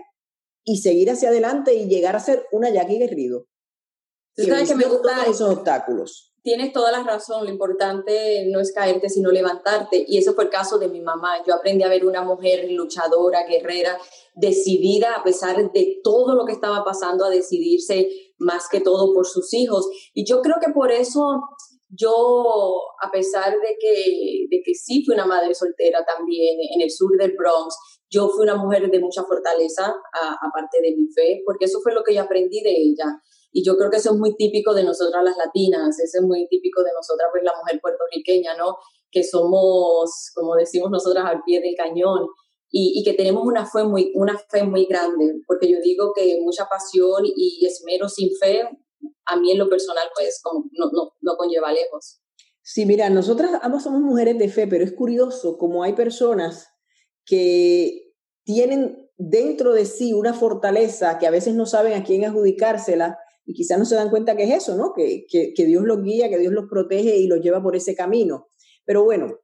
y 0.64 0.78
seguir 0.78 1.10
hacia 1.10 1.30
adelante 1.30 1.74
y 1.74 1.88
llegar 1.88 2.16
a 2.16 2.20
ser 2.20 2.46
una 2.52 2.70
Jackie 2.70 2.98
Guerrido. 2.98 3.46
¿Sabes 4.36 4.70
que 4.70 4.76
me 4.76 4.86
gusta 4.86 5.24
esos 5.24 5.58
obstáculos? 5.58 6.31
Tienes 6.42 6.72
toda 6.72 6.90
la 6.90 7.04
razón, 7.04 7.44
lo 7.44 7.50
importante 7.50 8.46
no 8.50 8.58
es 8.58 8.72
caerte, 8.72 9.08
sino 9.08 9.30
levantarte. 9.30 10.04
Y 10.08 10.18
ese 10.18 10.32
fue 10.32 10.44
el 10.44 10.50
caso 10.50 10.78
de 10.78 10.88
mi 10.88 11.00
mamá. 11.00 11.36
Yo 11.46 11.54
aprendí 11.54 11.84
a 11.84 11.88
ver 11.88 12.04
una 12.04 12.22
mujer 12.22 12.68
luchadora, 12.70 13.46
guerrera, 13.46 13.96
decidida 14.34 15.14
a 15.14 15.22
pesar 15.22 15.70
de 15.72 16.00
todo 16.02 16.34
lo 16.34 16.44
que 16.44 16.52
estaba 16.52 16.84
pasando, 16.84 17.24
a 17.24 17.30
decidirse 17.30 18.08
más 18.38 18.68
que 18.68 18.80
todo 18.80 19.14
por 19.14 19.26
sus 19.26 19.54
hijos. 19.54 19.88
Y 20.14 20.26
yo 20.26 20.42
creo 20.42 20.56
que 20.60 20.72
por 20.72 20.90
eso 20.90 21.40
yo, 21.88 22.74
a 23.02 23.10
pesar 23.10 23.52
de 23.52 23.76
que, 23.78 24.46
de 24.50 24.62
que 24.64 24.74
sí 24.74 25.04
fui 25.04 25.14
una 25.14 25.26
madre 25.26 25.54
soltera 25.54 26.04
también 26.04 26.56
en 26.74 26.80
el 26.80 26.90
sur 26.90 27.10
del 27.18 27.36
Bronx, 27.36 27.76
yo 28.10 28.28
fui 28.28 28.44
una 28.44 28.56
mujer 28.56 28.90
de 28.90 28.98
mucha 28.98 29.22
fortaleza, 29.24 29.94
aparte 30.14 30.80
de 30.82 30.96
mi 30.96 31.06
fe, 31.14 31.42
porque 31.46 31.66
eso 31.66 31.80
fue 31.82 31.94
lo 31.94 32.02
que 32.02 32.14
yo 32.14 32.22
aprendí 32.22 32.60
de 32.62 32.70
ella. 32.70 33.06
Y 33.52 33.64
yo 33.64 33.76
creo 33.76 33.90
que 33.90 33.98
eso 33.98 34.12
es 34.12 34.18
muy 34.18 34.34
típico 34.36 34.74
de 34.74 34.84
nosotras 34.84 35.22
las 35.22 35.36
latinas, 35.36 35.98
eso 36.00 36.18
es 36.18 36.24
muy 36.24 36.48
típico 36.48 36.82
de 36.82 36.90
nosotras, 36.92 37.28
pues 37.30 37.44
la 37.44 37.52
mujer 37.56 37.80
puertorriqueña, 37.80 38.56
¿no? 38.56 38.78
Que 39.10 39.22
somos, 39.22 40.30
como 40.34 40.56
decimos 40.56 40.90
nosotras, 40.90 41.26
al 41.26 41.42
pie 41.44 41.60
del 41.60 41.74
cañón. 41.76 42.26
Y, 42.74 42.98
y, 42.98 43.04
que 43.04 43.12
tenemos 43.12 43.44
una 43.44 43.66
fe, 43.66 43.84
muy, 43.84 44.12
una 44.14 44.38
fe 44.48 44.64
muy 44.64 44.86
grande, 44.86 45.42
porque 45.46 45.70
yo 45.70 45.76
digo 45.82 46.14
que 46.14 46.40
mucha 46.40 46.66
pasión 46.70 47.22
y 47.26 47.66
esmero 47.66 48.08
sin 48.08 48.30
fe, 48.40 48.66
a 49.26 49.36
mí 49.36 49.52
en 49.52 49.58
lo 49.58 49.68
personal, 49.68 50.08
pues 50.14 50.40
como 50.42 50.64
no, 50.72 50.90
no, 50.92 51.12
no 51.20 51.36
conlleva 51.36 51.72
lejos. 51.72 52.20
Sí, 52.62 52.86
mira, 52.86 53.10
nosotras 53.10 53.50
ambas 53.62 53.82
somos 53.82 54.00
mujeres 54.00 54.38
de 54.38 54.48
fe, 54.48 54.66
pero 54.66 54.84
es 54.84 54.92
curioso 54.92 55.58
como 55.58 55.82
hay 55.82 55.94
personas 55.94 56.68
que 57.24 58.14
tienen 58.44 59.10
dentro 59.16 59.72
de 59.72 59.84
sí 59.84 60.12
una 60.12 60.34
fortaleza 60.34 61.18
que 61.18 61.26
a 61.26 61.30
veces 61.30 61.54
no 61.54 61.66
saben 61.66 61.94
a 61.94 62.04
quién 62.04 62.24
adjudicársela 62.24 63.18
y 63.44 63.54
quizás 63.54 63.78
no 63.78 63.84
se 63.84 63.94
dan 63.94 64.10
cuenta 64.10 64.36
que 64.36 64.44
es 64.44 64.50
eso, 64.50 64.76
¿no? 64.76 64.92
Que, 64.94 65.26
que, 65.28 65.64
Dios 65.66 65.82
los 65.84 66.02
guía, 66.02 66.28
que 66.28 66.38
Dios 66.38 66.52
los 66.52 66.68
protege 66.68 67.16
y 67.16 67.26
los 67.26 67.40
lleva 67.40 67.62
por 67.62 67.74
ese 67.74 67.94
camino. 67.94 68.48
Pero 68.84 69.04
bueno, 69.04 69.38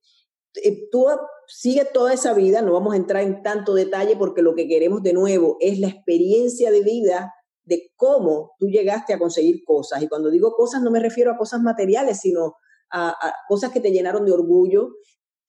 eh, 0.63 0.89
tú 0.91 1.07
sigue 1.47 1.85
toda 1.85 2.13
esa 2.13 2.35
vida, 2.35 2.63
no 2.63 2.73
vamos 2.73 2.95
a 2.95 2.97
entrar 2.97 3.25
en 3.25 3.43
tanto 3.43 3.75
detalle 3.75 4.17
porque 4.17 4.43
lo 4.43 4.55
que 4.55 4.69
queremos 4.69 5.03
de 5.03 5.13
nuevo 5.13 5.57
es 5.61 5.79
la 5.81 5.89
experiencia 5.89 6.71
de 6.71 6.83
vida 6.83 7.33
de 7.65 7.91
cómo 7.97 8.53
tú 8.59 8.69
llegaste 8.69 9.13
a 9.13 9.19
conseguir 9.19 9.63
cosas. 9.65 10.03
Y 10.03 10.09
cuando 10.09 10.31
digo 10.31 10.55
cosas 10.55 10.83
no 10.83 10.91
me 10.91 11.01
refiero 11.01 11.33
a 11.33 11.37
cosas 11.37 11.61
materiales, 11.61 12.21
sino 12.21 12.55
a, 12.91 13.11
a 13.11 13.35
cosas 13.49 13.73
que 13.73 13.81
te 13.81 13.91
llenaron 13.91 14.25
de 14.25 14.33
orgullo, 14.33 14.91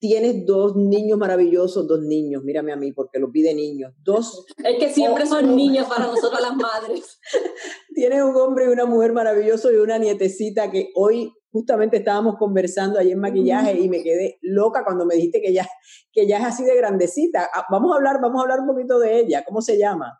tienes 0.00 0.46
dos 0.46 0.76
niños 0.76 1.18
maravillosos, 1.18 1.86
dos 1.86 2.00
niños, 2.00 2.42
mírame 2.42 2.72
a 2.72 2.76
mí 2.76 2.90
porque 2.92 3.18
los 3.18 3.30
vi 3.30 3.42
de 3.42 3.54
niños, 3.54 3.92
dos... 4.02 4.46
Es 4.64 4.78
que 4.78 4.92
siempre 4.92 5.26
son 5.26 5.54
niños 5.54 5.86
para 5.86 6.06
nosotros 6.06 6.40
las 6.40 6.56
madres. 6.56 7.20
tienes 8.00 8.22
un 8.22 8.34
hombre 8.34 8.64
y 8.64 8.68
una 8.68 8.86
mujer 8.86 9.12
maravilloso 9.12 9.70
y 9.70 9.76
una 9.76 9.98
nietecita 9.98 10.70
que 10.70 10.90
hoy 10.94 11.34
justamente 11.52 11.98
estábamos 11.98 12.36
conversando 12.38 12.98
ahí 12.98 13.10
en 13.10 13.20
maquillaje 13.20 13.78
y 13.78 13.90
me 13.90 14.02
quedé 14.02 14.38
loca 14.40 14.84
cuando 14.84 15.04
me 15.04 15.16
dijiste 15.16 15.42
que 15.42 15.52
ya, 15.52 15.68
que 16.10 16.26
ya 16.26 16.38
es 16.38 16.44
así 16.44 16.64
de 16.64 16.74
grandecita. 16.76 17.50
Ah, 17.54 17.66
vamos 17.70 17.92
a 17.92 17.96
hablar, 17.96 18.16
vamos 18.22 18.38
a 18.38 18.42
hablar 18.44 18.60
un 18.60 18.68
poquito 18.68 18.98
de 18.98 19.20
ella. 19.20 19.44
¿Cómo 19.46 19.60
se 19.60 19.76
llama? 19.76 20.18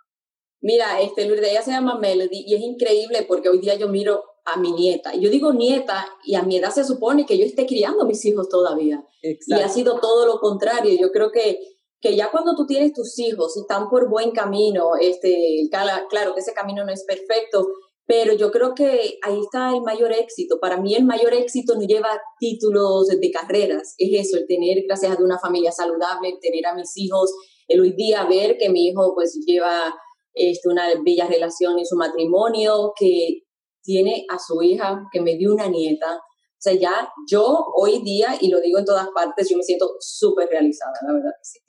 Mira, 0.60 1.00
este, 1.00 1.26
Lourdes, 1.26 1.52
ella 1.52 1.62
se 1.62 1.70
llama 1.70 1.98
Melody 1.98 2.44
y 2.46 2.54
es 2.54 2.60
increíble 2.60 3.24
porque 3.26 3.48
hoy 3.48 3.60
día 3.60 3.76
yo 3.76 3.88
miro 3.88 4.24
a 4.44 4.58
mi 4.58 4.72
nieta. 4.72 5.14
Yo 5.14 5.30
digo 5.30 5.54
nieta 5.54 6.06
y 6.22 6.34
a 6.34 6.42
mi 6.42 6.58
edad 6.58 6.72
se 6.72 6.84
supone 6.84 7.24
que 7.24 7.38
yo 7.38 7.46
esté 7.46 7.64
criando 7.64 8.02
a 8.02 8.06
mis 8.06 8.22
hijos 8.26 8.50
todavía. 8.50 9.02
Y 9.22 9.52
ha 9.54 9.68
sido 9.70 10.00
todo 10.00 10.26
lo 10.26 10.38
contrario. 10.38 10.94
Yo 11.00 11.10
creo 11.12 11.32
que, 11.32 11.58
que 12.00 12.16
ya 12.16 12.30
cuando 12.30 12.54
tú 12.56 12.66
tienes 12.66 12.92
tus 12.92 13.18
hijos 13.18 13.56
y 13.56 13.60
están 13.60 13.88
por 13.88 14.08
buen 14.08 14.30
camino, 14.30 14.92
este, 15.00 15.68
claro 16.08 16.34
que 16.34 16.40
ese 16.40 16.54
camino 16.54 16.84
no 16.84 16.92
es 16.92 17.04
perfecto, 17.04 17.66
pero 18.06 18.32
yo 18.32 18.50
creo 18.50 18.74
que 18.74 19.18
ahí 19.22 19.38
está 19.40 19.70
el 19.70 19.82
mayor 19.82 20.12
éxito. 20.12 20.58
Para 20.60 20.78
mí 20.78 20.94
el 20.94 21.04
mayor 21.04 21.32
éxito 21.32 21.74
no 21.74 21.82
lleva 21.82 22.20
títulos 22.38 23.06
de 23.06 23.30
carreras, 23.30 23.94
es 23.98 24.26
eso, 24.26 24.38
el 24.38 24.46
tener, 24.46 24.82
gracias 24.86 25.16
a 25.16 25.22
una 25.22 25.38
familia 25.38 25.70
saludable, 25.70 26.38
tener 26.40 26.66
a 26.66 26.74
mis 26.74 26.96
hijos, 26.96 27.32
el 27.68 27.80
hoy 27.80 27.92
día 27.92 28.24
ver 28.24 28.56
que 28.58 28.68
mi 28.68 28.88
hijo 28.88 29.14
pues 29.14 29.38
lleva 29.46 29.94
este, 30.34 30.68
una 30.68 30.88
bella 31.04 31.26
relación 31.28 31.78
en 31.78 31.86
su 31.86 31.96
matrimonio, 31.96 32.92
que 32.98 33.42
tiene 33.82 34.24
a 34.28 34.38
su 34.38 34.60
hija, 34.62 35.04
que 35.12 35.20
me 35.20 35.36
dio 35.36 35.52
una 35.52 35.68
nieta. 35.68 36.16
O 36.16 36.62
sea, 36.62 36.74
ya 36.74 37.08
yo 37.30 37.66
hoy 37.76 38.02
día, 38.02 38.36
y 38.40 38.48
lo 38.48 38.60
digo 38.60 38.78
en 38.78 38.84
todas 38.84 39.08
partes, 39.14 39.48
yo 39.48 39.56
me 39.56 39.62
siento 39.62 39.88
súper 40.00 40.48
realizada, 40.48 40.92
la 41.06 41.12
verdad 41.14 41.30
que 41.38 41.44
sí. 41.44 41.60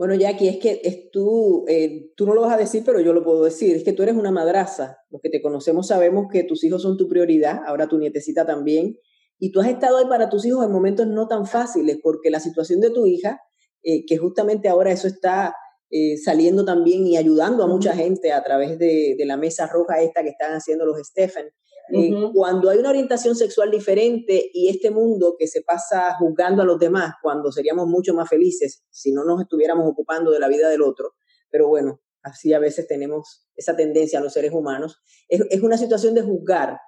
Bueno, 0.00 0.14
Jackie, 0.14 0.48
es 0.48 0.56
que 0.56 0.80
es 0.82 1.10
tú, 1.10 1.66
eh, 1.68 2.10
tú 2.16 2.24
no 2.24 2.32
lo 2.32 2.40
vas 2.40 2.54
a 2.54 2.56
decir, 2.56 2.82
pero 2.86 3.00
yo 3.00 3.12
lo 3.12 3.22
puedo 3.22 3.44
decir, 3.44 3.76
es 3.76 3.84
que 3.84 3.92
tú 3.92 4.02
eres 4.02 4.16
una 4.16 4.30
madraza. 4.30 4.96
Los 5.10 5.20
que 5.20 5.28
te 5.28 5.42
conocemos 5.42 5.88
sabemos 5.88 6.28
que 6.32 6.42
tus 6.42 6.64
hijos 6.64 6.80
son 6.80 6.96
tu 6.96 7.06
prioridad, 7.06 7.60
ahora 7.66 7.86
tu 7.86 7.98
nietecita 7.98 8.46
también, 8.46 8.96
y 9.38 9.52
tú 9.52 9.60
has 9.60 9.68
estado 9.68 9.98
ahí 9.98 10.06
para 10.06 10.30
tus 10.30 10.46
hijos 10.46 10.64
en 10.64 10.72
momentos 10.72 11.06
no 11.06 11.28
tan 11.28 11.44
fáciles, 11.44 11.98
porque 12.02 12.30
la 12.30 12.40
situación 12.40 12.80
de 12.80 12.88
tu 12.88 13.04
hija, 13.04 13.42
eh, 13.82 14.06
que 14.06 14.16
justamente 14.16 14.70
ahora 14.70 14.90
eso 14.90 15.06
está 15.06 15.54
eh, 15.90 16.16
saliendo 16.16 16.64
también 16.64 17.06
y 17.06 17.18
ayudando 17.18 17.62
a 17.62 17.66
mucha 17.66 17.94
gente 17.94 18.32
a 18.32 18.42
través 18.42 18.78
de, 18.78 19.16
la 19.26 19.36
mesa 19.36 19.66
roja 19.66 20.00
esta 20.00 20.22
que 20.22 20.30
están 20.30 20.54
haciendo 20.54 20.86
los 20.86 20.96
Stephen. 21.06 21.50
Eh, 21.92 22.12
cuando 22.34 22.70
hay 22.70 22.78
una 22.78 22.90
orientación 22.90 23.34
sexual 23.34 23.70
diferente 23.70 24.50
y 24.52 24.68
este 24.68 24.90
mundo 24.90 25.36
que 25.38 25.46
se 25.46 25.62
pasa 25.62 26.14
juzgando 26.18 26.62
a 26.62 26.64
los 26.64 26.78
demás, 26.78 27.14
cuando 27.22 27.50
seríamos 27.52 27.86
mucho 27.86 28.14
más 28.14 28.28
felices 28.28 28.84
si 28.90 29.12
no 29.12 29.24
nos 29.24 29.40
estuviéramos 29.40 29.88
ocupando 29.88 30.30
de 30.30 30.38
la 30.38 30.48
vida 30.48 30.68
del 30.68 30.82
otro, 30.82 31.14
pero 31.50 31.68
bueno, 31.68 32.00
así 32.22 32.52
a 32.52 32.58
veces 32.58 32.86
tenemos 32.86 33.48
esa 33.56 33.76
tendencia 33.76 34.18
a 34.18 34.22
los 34.22 34.32
seres 34.32 34.52
humanos, 34.52 35.02
es, 35.28 35.62
una 35.62 35.76
situación 35.76 36.14
de 36.14 36.22
juzgar. 36.22 36.78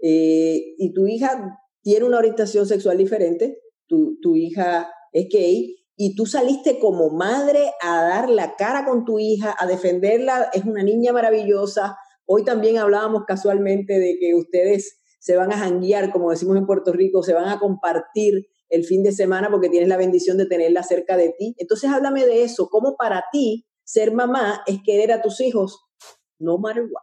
Eh, 0.00 0.74
y 0.78 0.92
tu 0.92 1.06
hija 1.06 1.58
tiene 1.82 2.04
una 2.04 2.18
orientación 2.18 2.66
sexual 2.66 2.98
diferente, 2.98 3.60
tu, 3.86 4.18
tu 4.20 4.36
hija 4.36 4.90
es 5.12 5.28
gay, 5.28 5.76
y 5.96 6.14
tú 6.14 6.26
saliste 6.26 6.78
como 6.78 7.10
madre 7.10 7.72
a 7.80 8.02
dar 8.02 8.28
la 8.28 8.56
cara 8.56 8.84
con 8.84 9.04
tu 9.04 9.18
hija, 9.18 9.54
a 9.58 9.66
defenderla, 9.66 10.50
es 10.52 10.64
una 10.64 10.82
niña 10.82 11.12
maravillosa. 11.12 11.96
Hoy 12.26 12.44
también 12.44 12.78
hablábamos 12.78 13.24
casualmente 13.26 13.98
de 13.98 14.16
que 14.18 14.34
ustedes 14.34 15.00
se 15.18 15.36
van 15.36 15.52
a 15.52 15.58
janguear, 15.58 16.12
como 16.12 16.30
decimos 16.30 16.56
en 16.56 16.66
Puerto 16.66 16.92
Rico, 16.92 17.22
se 17.22 17.34
van 17.34 17.48
a 17.48 17.58
compartir 17.58 18.46
el 18.68 18.84
fin 18.84 19.02
de 19.02 19.12
semana 19.12 19.50
porque 19.50 19.68
tienes 19.68 19.88
la 19.88 19.96
bendición 19.96 20.38
de 20.38 20.46
tenerla 20.46 20.82
cerca 20.82 21.16
de 21.16 21.34
ti. 21.38 21.54
Entonces 21.58 21.90
háblame 21.90 22.26
de 22.26 22.42
eso, 22.42 22.68
cómo 22.70 22.96
para 22.96 23.24
ti 23.32 23.66
ser 23.84 24.12
mamá 24.12 24.62
es 24.66 24.78
querer 24.84 25.12
a 25.12 25.22
tus 25.22 25.40
hijos, 25.40 25.84
no 26.38 26.58
matter 26.58 26.84
what. 26.84 27.02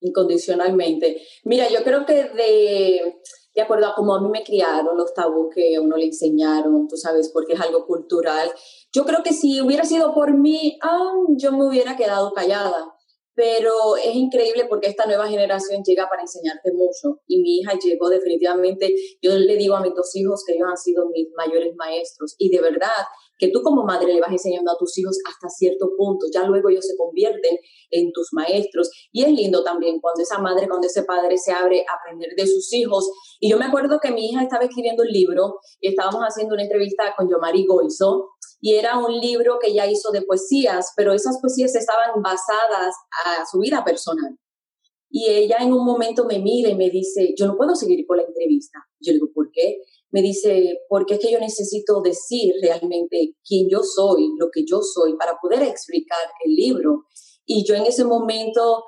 Incondicionalmente. 0.00 1.22
Mira, 1.44 1.68
yo 1.68 1.82
creo 1.84 2.04
que 2.04 2.24
de 2.24 3.14
de 3.54 3.62
acuerdo 3.62 3.86
a 3.86 3.94
cómo 3.94 4.14
a 4.14 4.20
mí 4.20 4.28
me 4.28 4.44
criaron, 4.44 4.96
los 4.96 5.12
tabús 5.12 5.54
que 5.54 5.76
a 5.76 5.80
uno 5.80 5.96
le 5.96 6.06
enseñaron, 6.06 6.88
tú 6.88 6.96
sabes, 6.96 7.30
porque 7.32 7.52
es 7.52 7.60
algo 7.60 7.86
cultural. 7.86 8.50
Yo 8.92 9.04
creo 9.04 9.22
que 9.22 9.32
si 9.32 9.60
hubiera 9.60 9.84
sido 9.84 10.14
por 10.14 10.36
mí, 10.36 10.78
ah, 10.82 11.12
yo 11.36 11.52
me 11.52 11.66
hubiera 11.66 11.96
quedado 11.96 12.32
callada. 12.32 12.91
Pero 13.34 13.96
es 13.96 14.14
increíble 14.14 14.66
porque 14.68 14.88
esta 14.88 15.06
nueva 15.06 15.26
generación 15.26 15.82
llega 15.84 16.08
para 16.08 16.22
enseñarte 16.22 16.72
mucho. 16.72 17.20
Y 17.26 17.40
mi 17.40 17.58
hija 17.58 17.78
llegó 17.82 18.08
definitivamente, 18.08 18.94
yo 19.22 19.32
le 19.36 19.56
digo 19.56 19.74
a 19.74 19.80
mis 19.80 19.94
dos 19.94 20.14
hijos 20.14 20.42
que 20.46 20.54
ellos 20.54 20.68
han 20.68 20.76
sido 20.76 21.06
mis 21.08 21.28
mayores 21.36 21.74
maestros. 21.76 22.34
Y 22.38 22.50
de 22.50 22.60
verdad, 22.60 23.06
que 23.38 23.48
tú 23.48 23.62
como 23.62 23.84
madre 23.84 24.12
le 24.12 24.20
vas 24.20 24.30
enseñando 24.30 24.70
a 24.70 24.78
tus 24.78 24.96
hijos 24.98 25.18
hasta 25.28 25.48
cierto 25.48 25.90
punto, 25.96 26.26
ya 26.32 26.44
luego 26.44 26.68
ellos 26.68 26.86
se 26.86 26.96
convierten 26.96 27.58
en 27.90 28.12
tus 28.12 28.28
maestros. 28.32 28.90
Y 29.10 29.24
es 29.24 29.32
lindo 29.32 29.64
también 29.64 29.98
cuando 30.00 30.22
esa 30.22 30.38
madre, 30.38 30.68
cuando 30.68 30.86
ese 30.86 31.02
padre 31.04 31.36
se 31.38 31.52
abre 31.52 31.80
a 31.80 31.96
aprender 31.98 32.34
de 32.36 32.46
sus 32.46 32.72
hijos. 32.72 33.10
Y 33.40 33.50
yo 33.50 33.58
me 33.58 33.64
acuerdo 33.64 33.98
que 34.00 34.12
mi 34.12 34.28
hija 34.30 34.42
estaba 34.42 34.64
escribiendo 34.64 35.02
un 35.02 35.08
libro 35.08 35.58
y 35.80 35.88
estábamos 35.88 36.22
haciendo 36.22 36.54
una 36.54 36.62
entrevista 36.62 37.14
con 37.16 37.28
Yomari 37.28 37.66
Goizo 37.66 38.28
y 38.62 38.76
era 38.76 38.96
un 38.96 39.20
libro 39.20 39.58
que 39.60 39.72
ella 39.72 39.86
hizo 39.86 40.10
de 40.10 40.22
poesías, 40.22 40.92
pero 40.96 41.12
esas 41.12 41.38
poesías 41.40 41.74
estaban 41.74 42.22
basadas 42.22 42.94
a 43.26 43.44
su 43.44 43.58
vida 43.58 43.84
personal. 43.84 44.38
Y 45.10 45.28
ella 45.28 45.58
en 45.60 45.74
un 45.74 45.84
momento 45.84 46.24
me 46.24 46.38
mira 46.38 46.70
y 46.70 46.74
me 46.74 46.88
dice, 46.88 47.34
yo 47.36 47.46
no 47.46 47.58
puedo 47.58 47.74
seguir 47.74 48.06
con 48.06 48.16
la 48.16 48.22
entrevista. 48.22 48.78
Yo 48.98 49.12
le 49.12 49.18
digo, 49.18 49.28
¿por 49.34 49.50
qué? 49.52 49.82
me 50.12 50.20
dice, 50.20 50.78
porque 50.88 51.14
es 51.14 51.20
que 51.20 51.32
yo 51.32 51.40
necesito 51.40 52.02
decir 52.02 52.54
realmente 52.62 53.34
quién 53.44 53.66
yo 53.68 53.82
soy, 53.82 54.28
lo 54.38 54.50
que 54.52 54.64
yo 54.64 54.80
soy, 54.82 55.16
para 55.16 55.38
poder 55.40 55.62
explicar 55.62 56.18
el 56.44 56.54
libro. 56.54 57.06
Y 57.46 57.64
yo 57.66 57.74
en 57.74 57.86
ese 57.86 58.04
momento 58.04 58.84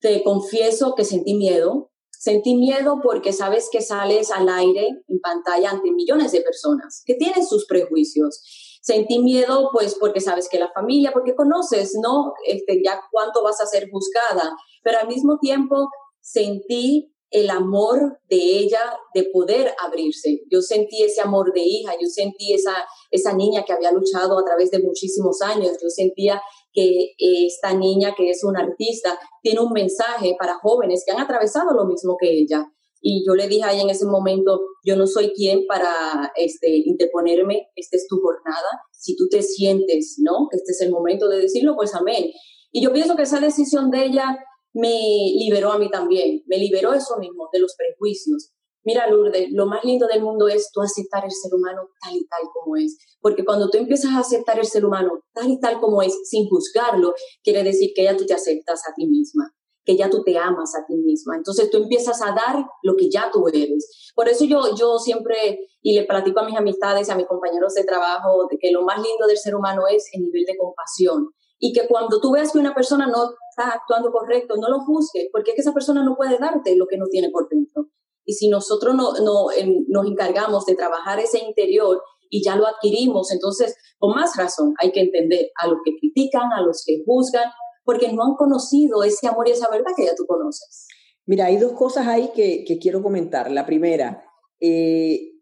te 0.00 0.22
confieso 0.22 0.94
que 0.94 1.04
sentí 1.04 1.34
miedo. 1.34 1.90
Sentí 2.10 2.54
miedo 2.54 3.00
porque 3.02 3.32
sabes 3.32 3.68
que 3.72 3.80
sales 3.80 4.30
al 4.30 4.48
aire 4.50 4.88
en 5.08 5.20
pantalla 5.20 5.70
ante 5.70 5.90
millones 5.92 6.32
de 6.32 6.42
personas 6.42 7.02
que 7.06 7.14
tienen 7.14 7.46
sus 7.46 7.66
prejuicios. 7.66 8.42
Sentí 8.86 9.18
miedo 9.18 9.70
pues 9.72 9.96
porque 9.98 10.20
sabes 10.20 10.48
que 10.48 10.60
la 10.60 10.70
familia, 10.72 11.10
porque 11.12 11.34
conoces, 11.34 11.98
¿no? 12.00 12.34
Este, 12.46 12.80
ya 12.84 13.00
cuánto 13.10 13.42
vas 13.42 13.60
a 13.60 13.66
ser 13.66 13.88
buscada. 13.90 14.56
Pero 14.84 15.00
al 15.00 15.08
mismo 15.08 15.38
tiempo 15.40 15.88
sentí 16.20 17.12
el 17.30 17.50
amor 17.50 18.20
de 18.28 18.36
ella 18.36 18.96
de 19.12 19.24
poder 19.24 19.74
abrirse. 19.84 20.42
Yo 20.52 20.62
sentí 20.62 21.02
ese 21.02 21.20
amor 21.20 21.52
de 21.52 21.62
hija, 21.62 21.94
yo 22.00 22.06
sentí 22.08 22.52
esa, 22.52 22.76
esa 23.10 23.32
niña 23.32 23.64
que 23.64 23.72
había 23.72 23.90
luchado 23.90 24.38
a 24.38 24.44
través 24.44 24.70
de 24.70 24.78
muchísimos 24.78 25.42
años, 25.42 25.72
yo 25.82 25.88
sentía 25.88 26.40
que 26.72 27.14
esta 27.18 27.74
niña 27.74 28.14
que 28.16 28.30
es 28.30 28.44
una 28.44 28.60
artista 28.60 29.18
tiene 29.42 29.58
un 29.58 29.72
mensaje 29.72 30.36
para 30.38 30.60
jóvenes 30.60 31.02
que 31.04 31.12
han 31.12 31.20
atravesado 31.20 31.72
lo 31.72 31.86
mismo 31.86 32.16
que 32.16 32.30
ella. 32.30 32.70
Y 33.00 33.24
yo 33.26 33.34
le 33.34 33.48
dije 33.48 33.64
ahí 33.64 33.80
en 33.80 33.90
ese 33.90 34.06
momento, 34.06 34.60
yo 34.84 34.96
no 34.96 35.06
soy 35.06 35.32
quien 35.32 35.66
para 35.66 36.32
este, 36.36 36.76
interponerme, 36.84 37.68
esta 37.76 37.96
es 37.96 38.06
tu 38.08 38.18
jornada. 38.20 38.82
Si 38.92 39.16
tú 39.16 39.28
te 39.28 39.42
sientes, 39.42 40.16
¿no? 40.18 40.48
Que 40.50 40.56
este 40.56 40.72
es 40.72 40.80
el 40.80 40.90
momento 40.90 41.28
de 41.28 41.38
decirlo, 41.38 41.76
pues 41.76 41.94
amén. 41.94 42.30
Y 42.72 42.82
yo 42.82 42.92
pienso 42.92 43.16
que 43.16 43.22
esa 43.22 43.40
decisión 43.40 43.90
de 43.90 44.04
ella 44.04 44.38
me 44.74 45.32
liberó 45.38 45.72
a 45.72 45.78
mí 45.78 45.90
también, 45.90 46.42
me 46.46 46.58
liberó 46.58 46.92
eso 46.92 47.16
mismo, 47.18 47.48
de 47.52 47.60
los 47.60 47.74
prejuicios. 47.76 48.52
Mira, 48.84 49.08
Lourdes, 49.08 49.48
lo 49.50 49.66
más 49.66 49.84
lindo 49.84 50.06
del 50.06 50.22
mundo 50.22 50.46
es 50.46 50.70
tú 50.72 50.80
aceptar 50.80 51.24
el 51.24 51.32
ser 51.32 51.52
humano 51.52 51.88
tal 52.00 52.14
y 52.14 52.24
tal 52.28 52.42
como 52.54 52.76
es. 52.76 52.96
Porque 53.20 53.44
cuando 53.44 53.68
tú 53.68 53.78
empiezas 53.78 54.12
a 54.12 54.20
aceptar 54.20 54.60
el 54.60 54.66
ser 54.66 54.84
humano 54.84 55.24
tal 55.34 55.50
y 55.50 55.58
tal 55.58 55.80
como 55.80 56.02
es, 56.02 56.16
sin 56.28 56.48
juzgarlo, 56.48 57.14
quiere 57.42 57.64
decir 57.64 57.90
que 57.96 58.04
ya 58.04 58.16
tú 58.16 58.26
te 58.26 58.34
aceptas 58.34 58.82
a 58.88 58.94
ti 58.94 59.06
misma, 59.06 59.52
que 59.86 59.96
ya 59.96 60.10
tú 60.10 60.22
te 60.24 60.36
amas 60.36 60.74
a 60.74 60.84
ti 60.84 60.96
misma. 60.96 61.36
Entonces 61.36 61.70
tú 61.70 61.78
empiezas 61.78 62.20
a 62.20 62.34
dar 62.34 62.66
lo 62.82 62.96
que 62.96 63.08
ya 63.08 63.30
tú 63.32 63.46
eres. 63.48 64.12
Por 64.14 64.28
eso 64.28 64.44
yo, 64.44 64.74
yo 64.76 64.98
siempre, 64.98 65.60
y 65.80 65.94
le 65.94 66.04
platico 66.04 66.40
a 66.40 66.44
mis 66.44 66.56
amistades, 66.56 67.08
a 67.08 67.14
mis 67.14 67.26
compañeros 67.26 67.72
de 67.74 67.84
trabajo, 67.84 68.48
de 68.50 68.58
que 68.58 68.72
lo 68.72 68.82
más 68.82 68.96
lindo 68.96 69.26
del 69.26 69.38
ser 69.38 69.54
humano 69.54 69.86
es 69.86 70.08
el 70.12 70.22
nivel 70.22 70.44
de 70.44 70.56
compasión 70.58 71.30
y 71.58 71.72
que 71.72 71.86
cuando 71.86 72.20
tú 72.20 72.32
veas 72.32 72.52
que 72.52 72.58
una 72.58 72.74
persona 72.74 73.06
no 73.06 73.30
está 73.50 73.70
actuando 73.70 74.10
correcto, 74.10 74.56
no 74.56 74.68
lo 74.68 74.80
juzgues, 74.80 75.28
porque 75.32 75.52
es 75.52 75.54
que 75.54 75.62
esa 75.62 75.72
persona 75.72 76.04
no 76.04 76.16
puede 76.16 76.36
darte 76.38 76.76
lo 76.76 76.86
que 76.86 76.98
no 76.98 77.06
tiene 77.06 77.30
por 77.30 77.48
dentro. 77.48 77.88
Y 78.24 78.34
si 78.34 78.48
nosotros 78.48 78.94
no, 78.94 79.12
no 79.22 79.46
nos 79.88 80.06
encargamos 80.06 80.66
de 80.66 80.74
trabajar 80.74 81.20
ese 81.20 81.38
interior 81.38 82.02
y 82.28 82.44
ya 82.44 82.56
lo 82.56 82.66
adquirimos, 82.66 83.30
entonces, 83.30 83.76
con 83.98 84.14
más 84.14 84.36
razón, 84.36 84.74
hay 84.78 84.90
que 84.90 85.00
entender 85.00 85.50
a 85.62 85.68
los 85.68 85.78
que 85.84 85.92
critican, 85.98 86.52
a 86.52 86.60
los 86.60 86.82
que 86.84 87.02
juzgan, 87.06 87.50
porque 87.86 88.12
no 88.12 88.24
han 88.24 88.34
conocido 88.34 89.04
ese 89.04 89.28
amor 89.28 89.48
y 89.48 89.52
esa 89.52 89.70
verdad 89.70 89.92
que 89.96 90.04
ya 90.04 90.14
tú 90.14 90.26
conoces. 90.26 90.88
Mira, 91.24 91.46
hay 91.46 91.56
dos 91.56 91.72
cosas 91.72 92.06
ahí 92.08 92.30
que, 92.34 92.64
que 92.66 92.78
quiero 92.78 93.00
comentar. 93.00 93.50
La 93.50 93.64
primera, 93.64 94.24
eh, 94.60 95.36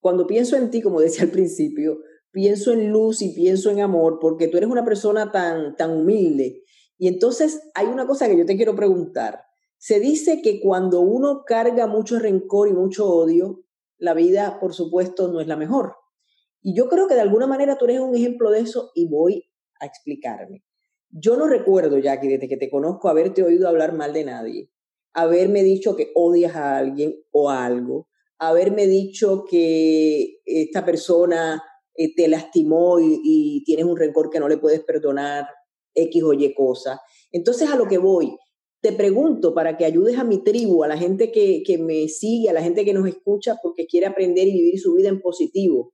cuando 0.00 0.26
pienso 0.26 0.56
en 0.56 0.70
ti, 0.70 0.80
como 0.80 1.00
decía 1.00 1.22
al 1.24 1.30
principio, 1.30 1.98
pienso 2.32 2.72
en 2.72 2.90
luz 2.90 3.20
y 3.20 3.34
pienso 3.34 3.70
en 3.70 3.80
amor 3.80 4.18
porque 4.18 4.48
tú 4.48 4.56
eres 4.56 4.70
una 4.70 4.84
persona 4.84 5.30
tan, 5.30 5.76
tan 5.76 5.92
humilde. 5.92 6.62
Y 6.96 7.06
entonces 7.06 7.60
hay 7.74 7.86
una 7.86 8.06
cosa 8.06 8.26
que 8.26 8.36
yo 8.36 8.46
te 8.46 8.56
quiero 8.56 8.74
preguntar. 8.74 9.42
Se 9.76 10.00
dice 10.00 10.40
que 10.42 10.60
cuando 10.60 11.00
uno 11.00 11.42
carga 11.46 11.86
mucho 11.86 12.18
rencor 12.18 12.68
y 12.68 12.72
mucho 12.72 13.08
odio, 13.08 13.64
la 13.98 14.14
vida, 14.14 14.58
por 14.58 14.72
supuesto, 14.72 15.28
no 15.28 15.40
es 15.40 15.46
la 15.46 15.56
mejor. 15.56 15.96
Y 16.62 16.74
yo 16.74 16.88
creo 16.88 17.08
que 17.08 17.14
de 17.14 17.20
alguna 17.20 17.46
manera 17.46 17.76
tú 17.76 17.84
eres 17.84 18.00
un 18.00 18.14
ejemplo 18.14 18.50
de 18.50 18.60
eso 18.60 18.90
y 18.94 19.06
voy 19.08 19.50
a 19.80 19.86
explicarme. 19.86 20.64
Yo 21.10 21.36
no 21.36 21.48
recuerdo, 21.48 21.98
Jackie, 21.98 22.28
desde 22.28 22.48
que 22.48 22.56
te 22.56 22.70
conozco, 22.70 23.08
haberte 23.08 23.42
oído 23.42 23.68
hablar 23.68 23.92
mal 23.94 24.12
de 24.12 24.24
nadie, 24.24 24.70
haberme 25.12 25.64
dicho 25.64 25.96
que 25.96 26.12
odias 26.14 26.54
a 26.54 26.78
alguien 26.78 27.16
o 27.32 27.50
algo, 27.50 28.08
haberme 28.38 28.86
dicho 28.86 29.44
que 29.48 30.40
esta 30.44 30.84
persona 30.84 31.62
eh, 31.96 32.14
te 32.14 32.28
lastimó 32.28 32.98
y, 33.00 33.62
tienes 33.64 33.84
un 33.84 33.96
rencor 33.96 34.30
que 34.30 34.40
no 34.40 34.48
le 34.48 34.58
puedes 34.58 34.80
perdonar, 34.84 35.46
X 35.94 36.22
o 36.22 36.32
Y 36.32 36.54
cosa. 36.54 37.00
Entonces 37.32 37.68
a 37.68 37.76
lo 37.76 37.86
que 37.86 37.98
voy, 37.98 38.36
te 38.80 38.92
pregunto 38.92 39.52
para 39.52 39.76
que 39.76 39.84
ayudes 39.84 40.16
a 40.16 40.24
mi 40.24 40.42
tribu, 40.42 40.84
a 40.84 40.88
la 40.88 40.96
gente 40.96 41.32
que, 41.32 41.62
que 41.64 41.76
me 41.76 42.08
sigue, 42.08 42.48
a 42.48 42.52
la 42.52 42.62
gente 42.62 42.84
que 42.84 42.94
nos 42.94 43.06
escucha 43.06 43.56
porque 43.62 43.86
quiere 43.86 44.06
aprender 44.06 44.46
y 44.46 44.52
vivir 44.52 44.80
su 44.80 44.94
vida 44.94 45.08
en 45.08 45.20
positivo. 45.20 45.92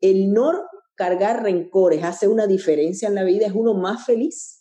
¿El 0.00 0.32
no 0.32 0.52
cargar 0.96 1.42
rencores 1.42 2.02
hace 2.02 2.26
una 2.26 2.46
diferencia 2.46 3.08
en 3.08 3.14
la 3.14 3.24
vida? 3.24 3.46
¿Es 3.46 3.52
uno 3.54 3.74
más 3.74 4.04
feliz? 4.04 4.56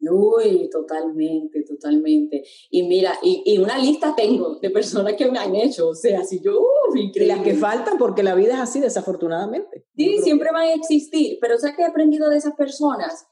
Uy, 0.00 0.70
totalmente, 0.70 1.62
totalmente. 1.62 2.42
Y 2.70 2.84
mira, 2.84 3.18
y, 3.22 3.58
una 3.58 3.76
lista 3.76 4.14
tengo 4.16 4.58
de 4.58 4.70
personas 4.70 5.14
que 5.14 5.30
me 5.30 5.38
han 5.38 5.54
hecho, 5.54 5.88
o 5.88 5.94
sea, 5.94 6.24
si 6.24 6.40
yo, 6.40 6.58
uh, 6.58 6.96
increíble. 6.96 7.24
Y 7.24 7.36
las 7.36 7.44
que 7.44 7.54
faltan 7.54 7.98
porque 7.98 8.22
la 8.22 8.34
vida 8.34 8.54
es 8.54 8.60
así, 8.60 8.80
desafortunadamente. 8.80 9.86
Sí, 9.94 10.18
siempre 10.22 10.50
van 10.52 10.68
a 10.68 10.74
existir, 10.74 11.36
pero 11.40 11.58
¿sabes 11.58 11.76
qué 11.76 11.82
he 11.82 11.86
aprendido 11.86 12.30
de 12.30 12.38
esas 12.38 12.54
personas? 12.54 13.26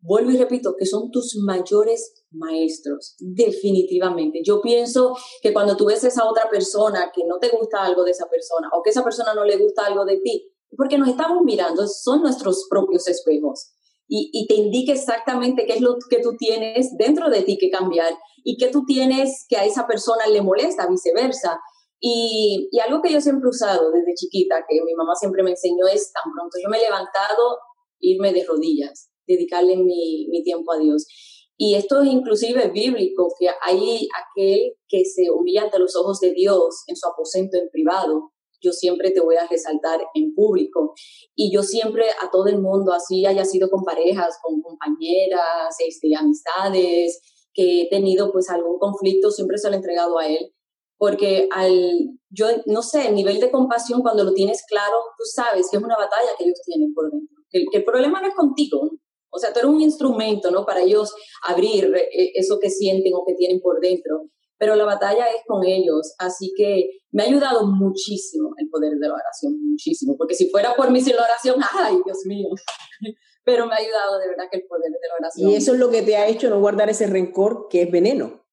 Vuelvo 0.00 0.30
y 0.30 0.36
repito, 0.36 0.76
que 0.78 0.86
son 0.86 1.10
tus 1.10 1.36
mayores 1.44 2.24
maestros, 2.30 3.16
definitivamente. 3.18 4.40
Yo 4.44 4.62
pienso 4.62 5.14
que 5.42 5.52
cuando 5.52 5.76
tú 5.76 5.86
ves 5.86 6.04
a 6.04 6.08
esa 6.08 6.24
otra 6.24 6.48
persona 6.48 7.10
que 7.12 7.24
no 7.26 7.38
te 7.38 7.48
gusta 7.48 7.84
algo 7.84 8.04
de 8.04 8.12
esa 8.12 8.30
persona 8.30 8.70
o 8.72 8.82
que 8.82 8.90
esa 8.90 9.02
persona 9.02 9.34
no 9.34 9.44
le 9.44 9.56
gusta 9.56 9.84
algo 9.84 10.04
de 10.04 10.18
ti, 10.18 10.54
porque 10.76 10.98
nos 10.98 11.08
estamos 11.08 11.42
mirando, 11.44 11.86
son 11.86 12.22
nuestros 12.22 12.66
propios 12.68 13.08
espejos 13.08 13.72
y, 14.08 14.46
te 14.46 14.54
indique 14.54 14.92
exactamente 14.92 15.66
qué 15.66 15.74
es 15.74 15.80
lo 15.80 15.96
que 16.08 16.20
tú 16.20 16.34
tienes 16.38 16.96
dentro 16.96 17.28
de 17.28 17.42
ti 17.42 17.58
que 17.58 17.70
cambiar 17.70 18.14
y 18.42 18.56
qué 18.56 18.68
tú 18.68 18.84
tienes 18.86 19.44
que 19.48 19.56
a 19.56 19.66
esa 19.66 19.86
persona 19.86 20.26
le 20.26 20.40
molesta, 20.40 20.88
viceversa. 20.88 21.60
Y, 22.00 22.70
algo 22.82 23.02
que 23.02 23.12
yo 23.12 23.20
siempre 23.20 23.46
he 23.46 23.50
usado 23.50 23.90
desde 23.92 24.14
chiquita, 24.14 24.64
que 24.66 24.82
mi 24.82 24.94
mamá 24.94 25.14
siempre 25.14 25.42
me 25.42 25.50
enseñó, 25.50 25.86
es 25.92 26.10
tan 26.12 26.32
pronto 26.32 26.56
yo 26.62 26.70
me 26.70 26.78
he 26.78 26.82
levantado, 26.82 27.58
irme 28.00 28.32
de 28.32 28.44
rodillas, 28.44 29.10
dedicarle 29.26 29.76
mi, 29.76 30.28
mi 30.30 30.42
tiempo 30.42 30.72
a 30.72 30.78
Dios. 30.78 31.06
Y 31.58 31.74
esto 31.74 32.00
es 32.00 32.08
inclusive 32.08 32.68
bíblico, 32.68 33.28
que 33.38 33.48
hay 33.60 34.08
aquel 34.16 34.74
que 34.88 35.04
se 35.04 35.30
humilla 35.30 35.64
ante 35.64 35.78
los 35.78 35.96
ojos 35.96 36.20
de 36.20 36.32
Dios 36.32 36.84
en 36.86 36.96
su 36.96 37.06
aposento 37.08 37.58
en 37.58 37.68
privado 37.70 38.30
yo 38.60 38.72
siempre 38.72 39.10
te 39.10 39.20
voy 39.20 39.36
a 39.36 39.46
resaltar 39.46 40.00
en 40.14 40.34
público. 40.34 40.94
Y 41.34 41.52
yo 41.52 41.62
siempre 41.62 42.06
a 42.22 42.30
todo 42.30 42.46
el 42.46 42.60
mundo, 42.60 42.92
así 42.92 43.26
haya 43.26 43.44
sido 43.44 43.70
con 43.70 43.84
parejas, 43.84 44.38
con 44.42 44.60
compañeras, 44.62 45.76
este, 45.86 46.14
amistades, 46.16 47.20
que 47.52 47.82
he 47.82 47.88
tenido 47.88 48.32
pues 48.32 48.50
algún 48.50 48.78
conflicto, 48.78 49.30
siempre 49.30 49.58
se 49.58 49.68
lo 49.68 49.74
he 49.74 49.76
entregado 49.76 50.18
a 50.18 50.26
él. 50.26 50.54
Porque 50.96 51.48
al, 51.52 52.10
yo 52.30 52.46
no 52.66 52.82
sé, 52.82 53.08
el 53.08 53.14
nivel 53.14 53.40
de 53.40 53.50
compasión, 53.50 54.02
cuando 54.02 54.24
lo 54.24 54.34
tienes 54.34 54.64
claro, 54.66 54.96
tú 55.16 55.24
sabes 55.24 55.68
que 55.70 55.76
es 55.76 55.82
una 55.82 55.96
batalla 55.96 56.30
que 56.36 56.44
ellos 56.44 56.60
tienen 56.64 56.92
por 56.92 57.10
dentro. 57.10 57.38
El 57.50 57.84
problema 57.84 58.20
no 58.20 58.28
es 58.28 58.34
contigo, 58.34 58.90
o 59.30 59.38
sea, 59.38 59.52
tú 59.52 59.60
eres 59.60 59.70
un 59.70 59.80
instrumento, 59.80 60.50
¿no? 60.50 60.64
Para 60.64 60.82
ellos 60.82 61.14
abrir 61.46 61.94
eh, 61.94 62.32
eso 62.34 62.58
que 62.60 62.70
sienten 62.70 63.12
o 63.14 63.24
que 63.26 63.34
tienen 63.34 63.60
por 63.60 63.80
dentro 63.80 64.28
pero 64.58 64.76
la 64.76 64.84
batalla 64.84 65.26
es 65.28 65.42
con 65.46 65.64
ellos. 65.64 66.14
Así 66.18 66.52
que 66.56 66.90
me 67.10 67.22
ha 67.22 67.26
ayudado 67.26 67.66
muchísimo 67.66 68.50
el 68.58 68.68
poder 68.68 68.92
de 68.98 69.08
la 69.08 69.14
oración, 69.14 69.54
muchísimo, 69.70 70.16
porque 70.18 70.34
si 70.34 70.50
fuera 70.50 70.74
por 70.74 70.90
mí 70.90 71.00
sin 71.00 71.16
la 71.16 71.22
oración, 71.22 71.56
ay, 71.78 71.96
Dios 72.04 72.18
mío. 72.26 72.48
Pero 73.44 73.66
me 73.66 73.74
ha 73.74 73.78
ayudado 73.78 74.18
de 74.18 74.28
verdad 74.28 74.44
que 74.50 74.58
el 74.58 74.66
poder 74.66 74.90
de 74.90 75.08
la 75.08 75.14
oración. 75.18 75.50
Y 75.50 75.54
eso 75.54 75.72
es 75.72 75.78
lo 75.78 75.90
que 75.90 76.02
te 76.02 76.16
ha 76.16 76.28
hecho 76.28 76.50
no 76.50 76.60
guardar 76.60 76.90
ese 76.90 77.06
rencor 77.06 77.68
que 77.70 77.82
es 77.82 77.90
veneno. 77.90 78.44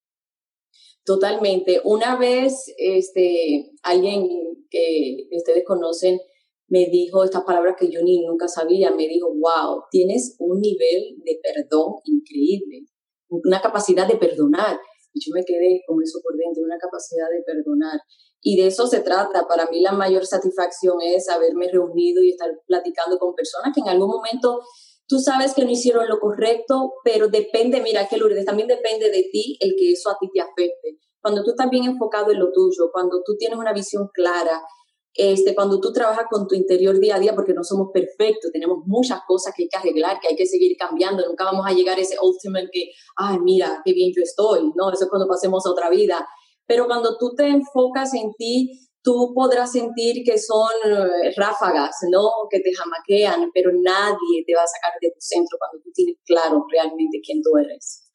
Totalmente. 1.03 1.81
Una 1.83 2.15
vez, 2.15 2.73
este, 2.77 3.73
alguien 3.83 4.27
que 4.69 5.27
ustedes 5.31 5.63
conocen 5.65 6.19
me 6.67 6.87
dijo 6.87 7.23
estas 7.23 7.43
palabras 7.43 7.75
que 7.77 7.91
yo 7.91 8.01
ni 8.01 8.25
nunca 8.25 8.47
sabía. 8.47 8.91
Me 8.91 9.07
dijo, 9.07 9.27
wow, 9.27 9.83
tienes 9.91 10.35
un 10.39 10.59
nivel 10.59 11.17
de 11.23 11.39
perdón 11.43 11.95
increíble, 12.05 12.85
una 13.29 13.61
capacidad 13.61 14.07
de 14.07 14.17
perdonar. 14.17 14.79
Yo 15.15 15.31
me 15.33 15.43
quedé 15.45 15.81
con 15.87 16.01
eso 16.03 16.19
por 16.21 16.35
dentro, 16.35 16.63
una 16.63 16.77
capacidad 16.77 17.27
de 17.31 17.43
perdonar. 17.43 17.99
Y 18.41 18.57
de 18.57 18.67
eso 18.67 18.85
se 18.85 18.99
trata. 18.99 19.47
Para 19.47 19.65
mí 19.67 19.81
la 19.81 19.93
mayor 19.93 20.25
satisfacción 20.25 21.01
es 21.01 21.29
haberme 21.29 21.71
reunido 21.71 22.21
y 22.21 22.31
estar 22.31 22.49
platicando 22.67 23.17
con 23.17 23.33
personas 23.33 23.73
que 23.73 23.81
en 23.81 23.89
algún 23.89 24.09
momento 24.09 24.61
tú 25.07 25.19
sabes 25.19 25.53
que 25.53 25.63
no 25.63 25.71
hicieron 25.71 26.07
lo 26.07 26.19
correcto, 26.19 26.93
pero 27.03 27.27
depende, 27.27 27.81
mira 27.81 28.07
que 28.07 28.17
Lourdes, 28.17 28.45
también 28.45 28.67
depende 28.67 29.09
de 29.09 29.23
ti 29.31 29.57
el 29.59 29.75
que 29.77 29.93
eso 29.93 30.09
a 30.09 30.17
ti 30.19 30.29
te 30.33 30.41
afecte. 30.41 30.99
Cuando 31.21 31.43
tú 31.43 31.51
estás 31.51 31.69
bien 31.69 31.85
enfocado 31.85 32.31
en 32.31 32.39
lo 32.39 32.51
tuyo, 32.51 32.91
cuando 32.91 33.21
tú 33.25 33.35
tienes 33.35 33.57
una 33.57 33.73
visión 33.73 34.09
clara, 34.13 34.61
este, 35.15 35.55
cuando 35.55 35.79
tú 35.79 35.93
trabajas 35.93 36.25
con 36.29 36.45
tu 36.45 36.55
interior 36.55 36.99
día 36.99 37.15
a 37.15 37.19
día, 37.19 37.33
porque 37.33 37.53
no 37.53 37.63
somos 37.63 37.87
perfectos, 37.93 38.51
tenemos 38.51 38.79
muchas 38.85 39.21
cosas 39.25 39.53
que 39.55 39.63
hay 39.63 39.69
que 39.69 39.77
arreglar, 39.77 40.19
que 40.19 40.27
hay 40.27 40.35
que 40.35 40.45
seguir 40.45 40.75
cambiando, 40.77 41.25
nunca 41.25 41.45
vamos 41.45 41.65
a 41.65 41.73
llegar 41.73 41.97
a 41.97 42.01
ese 42.01 42.17
ultimate 42.21 42.69
que, 42.71 42.91
ay, 43.15 43.37
mira, 43.39 43.81
qué 43.85 43.93
bien 43.93 44.11
yo 44.15 44.21
estoy, 44.21 44.71
¿no? 44.75 44.91
Eso 44.91 45.05
es 45.05 45.09
cuando 45.09 45.27
pasemos 45.27 45.65
a 45.65 45.71
otra 45.71 45.89
vida. 45.89 46.27
Pero 46.67 46.87
cuando 46.87 47.17
tú 47.17 47.33
te 47.33 47.47
enfocas 47.47 48.13
en 48.13 48.33
ti, 48.33 48.89
tú 49.01 49.31
podrás 49.33 49.71
sentir 49.71 50.23
que 50.25 50.37
son 50.37 50.71
eh, 50.83 51.31
ráfagas, 51.37 51.95
¿no? 52.11 52.29
Que 52.49 52.59
te 52.59 52.73
jamaquean, 52.73 53.51
pero 53.53 53.71
nadie 53.71 54.43
te 54.45 54.53
va 54.53 54.63
a 54.63 54.67
sacar 54.67 54.99
de 54.99 55.11
tu 55.11 55.19
centro 55.19 55.57
cuando 55.57 55.81
tú 55.81 55.91
tienes 55.93 56.17
claro 56.25 56.65
realmente 56.69 57.21
quién 57.23 57.41
tú 57.41 57.57
eres. 57.57 58.09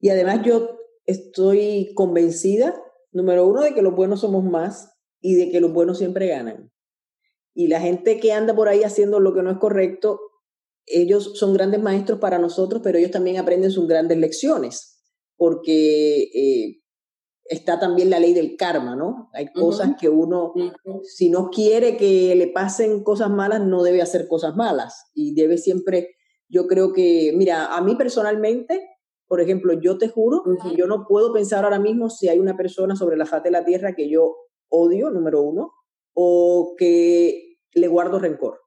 Y 0.00 0.10
además 0.10 0.42
yo 0.44 0.68
estoy 1.06 1.94
convencida, 1.94 2.80
número 3.10 3.46
uno, 3.46 3.62
de 3.62 3.74
que 3.74 3.82
los 3.82 3.96
buenos 3.96 4.20
somos 4.20 4.44
más 4.44 4.97
y 5.20 5.34
de 5.34 5.50
que 5.50 5.60
los 5.60 5.72
buenos 5.72 5.98
siempre 5.98 6.28
ganan. 6.28 6.70
Y 7.54 7.68
la 7.68 7.80
gente 7.80 8.20
que 8.20 8.32
anda 8.32 8.54
por 8.54 8.68
ahí 8.68 8.84
haciendo 8.84 9.18
lo 9.20 9.34
que 9.34 9.42
no 9.42 9.50
es 9.50 9.58
correcto, 9.58 10.20
ellos 10.86 11.32
son 11.38 11.52
grandes 11.52 11.82
maestros 11.82 12.18
para 12.18 12.38
nosotros, 12.38 12.80
pero 12.82 12.98
ellos 12.98 13.10
también 13.10 13.38
aprenden 13.38 13.70
sus 13.70 13.86
grandes 13.86 14.18
lecciones, 14.18 15.02
porque 15.36 16.22
eh, 16.22 16.82
está 17.44 17.78
también 17.78 18.10
la 18.10 18.20
ley 18.20 18.32
del 18.32 18.56
karma, 18.56 18.94
¿no? 18.94 19.28
Hay 19.32 19.52
cosas 19.52 19.92
que 20.00 20.08
uno, 20.08 20.52
si 21.02 21.30
no 21.30 21.50
quiere 21.50 21.96
que 21.96 22.34
le 22.36 22.48
pasen 22.48 23.02
cosas 23.02 23.30
malas, 23.30 23.60
no 23.60 23.82
debe 23.82 24.02
hacer 24.02 24.28
cosas 24.28 24.54
malas 24.54 25.10
y 25.14 25.34
debe 25.34 25.58
siempre, 25.58 26.14
yo 26.48 26.66
creo 26.66 26.92
que, 26.92 27.32
mira, 27.34 27.74
a 27.76 27.82
mí 27.82 27.94
personalmente, 27.96 28.80
Por 29.26 29.42
ejemplo, 29.42 29.74
yo 29.78 29.98
te 29.98 30.08
juro, 30.08 30.42
yo 30.74 30.86
no 30.86 31.04
puedo 31.06 31.34
pensar 31.34 31.64
ahora 31.64 31.78
mismo 31.78 32.08
si 32.08 32.28
hay 32.28 32.38
una 32.38 32.56
persona 32.56 32.96
sobre 32.96 33.18
la 33.18 33.26
faz 33.26 33.42
de 33.42 33.50
la 33.50 33.62
tierra 33.62 33.94
que 33.94 34.08
yo 34.08 34.34
odio, 34.68 35.10
número 35.10 35.42
uno, 35.42 35.72
o 36.14 36.74
que 36.76 37.58
le 37.72 37.88
guardo 37.88 38.18
rencor. 38.18 38.60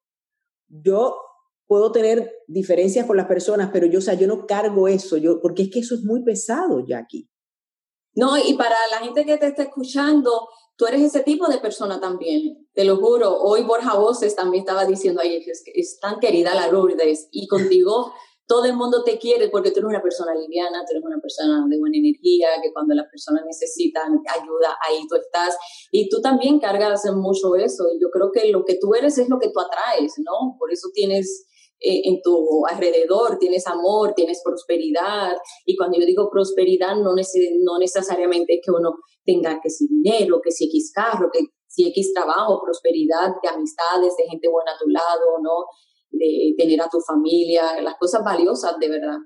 Yo 0.67 1.17
puedo 1.67 1.91
tener 1.91 2.31
diferencias 2.47 3.05
con 3.05 3.17
las 3.17 3.27
personas, 3.27 3.69
pero 3.71 3.87
yo, 3.87 3.99
o 3.99 4.01
sea, 4.01 4.13
yo 4.13 4.27
no 4.27 4.45
cargo 4.45 4.87
eso, 4.87 5.17
yo, 5.17 5.39
porque 5.41 5.63
es 5.63 5.71
que 5.71 5.79
eso 5.79 5.95
es 5.95 6.03
muy 6.03 6.23
pesado, 6.23 6.85
Jackie. 6.85 7.29
No, 8.13 8.37
y 8.37 8.55
para 8.55 8.75
la 8.91 8.97
gente 8.97 9.25
que 9.25 9.37
te 9.37 9.47
está 9.47 9.63
escuchando, 9.63 10.49
tú 10.75 10.85
eres 10.85 11.01
ese 11.01 11.21
tipo 11.21 11.47
de 11.47 11.59
persona 11.59 11.99
también, 11.99 12.67
te 12.73 12.83
lo 12.83 12.97
juro. 12.97 13.37
Hoy 13.37 13.63
Borja 13.63 13.97
Voces 13.97 14.35
también 14.35 14.63
estaba 14.63 14.85
diciendo, 14.85 15.21
ay, 15.23 15.37
es, 15.37 15.63
es 15.73 15.99
tan 15.99 16.19
querida 16.19 16.53
la 16.53 16.67
Lourdes, 16.67 17.29
y 17.31 17.47
contigo 17.47 18.11
todo 18.51 18.65
el 18.65 18.75
mundo 18.75 19.01
te 19.01 19.17
quiere 19.17 19.47
porque 19.47 19.71
tú 19.71 19.79
eres 19.79 19.91
una 19.91 20.01
persona 20.01 20.35
liviana, 20.35 20.83
tú 20.83 20.91
eres 20.91 21.05
una 21.05 21.21
persona 21.21 21.65
de 21.69 21.79
buena 21.79 21.95
energía, 21.95 22.49
que 22.61 22.73
cuando 22.73 22.93
las 22.93 23.07
personas 23.09 23.45
necesitan 23.45 24.19
ayuda, 24.27 24.75
ahí 24.85 25.07
tú 25.07 25.15
estás. 25.15 25.55
Y 25.89 26.09
tú 26.09 26.19
también 26.19 26.59
cargas 26.59 27.05
mucho 27.15 27.55
eso. 27.55 27.85
Y 27.95 28.01
yo 28.01 28.09
creo 28.11 28.29
que 28.29 28.51
lo 28.51 28.65
que 28.65 28.75
tú 28.75 28.93
eres 28.93 29.17
es 29.17 29.29
lo 29.29 29.39
que 29.39 29.51
tú 29.51 29.61
atraes, 29.61 30.15
¿no? 30.17 30.57
Por 30.59 30.69
eso 30.69 30.89
tienes 30.93 31.47
eh, 31.79 32.01
en 32.03 32.21
tu 32.21 32.67
alrededor, 32.67 33.37
tienes 33.39 33.65
amor, 33.67 34.15
tienes 34.17 34.41
prosperidad. 34.43 35.37
Y 35.65 35.77
cuando 35.77 35.97
yo 35.97 36.05
digo 36.05 36.29
prosperidad, 36.29 36.97
no, 36.97 37.15
no 37.15 37.79
necesariamente 37.79 38.55
es 38.55 38.59
que 38.65 38.71
uno 38.71 38.95
tenga 39.23 39.61
que 39.63 39.69
si 39.69 39.87
dinero, 39.87 40.41
que 40.43 40.51
si 40.51 40.65
X 40.65 40.91
carro, 40.93 41.29
que 41.31 41.39
si 41.67 41.87
X 41.87 42.13
trabajo, 42.13 42.61
prosperidad 42.61 43.31
de 43.41 43.47
amistades, 43.47 44.13
de 44.17 44.25
gente 44.29 44.49
buena 44.49 44.73
a 44.73 44.77
tu 44.77 44.89
lado, 44.89 45.39
¿no? 45.41 45.67
De 46.11 46.53
tener 46.57 46.81
a 46.81 46.89
tu 46.89 46.99
familia, 46.99 47.81
las 47.81 47.95
cosas 47.97 48.23
valiosas 48.23 48.77
de 48.79 48.89
verdad. 48.89 49.17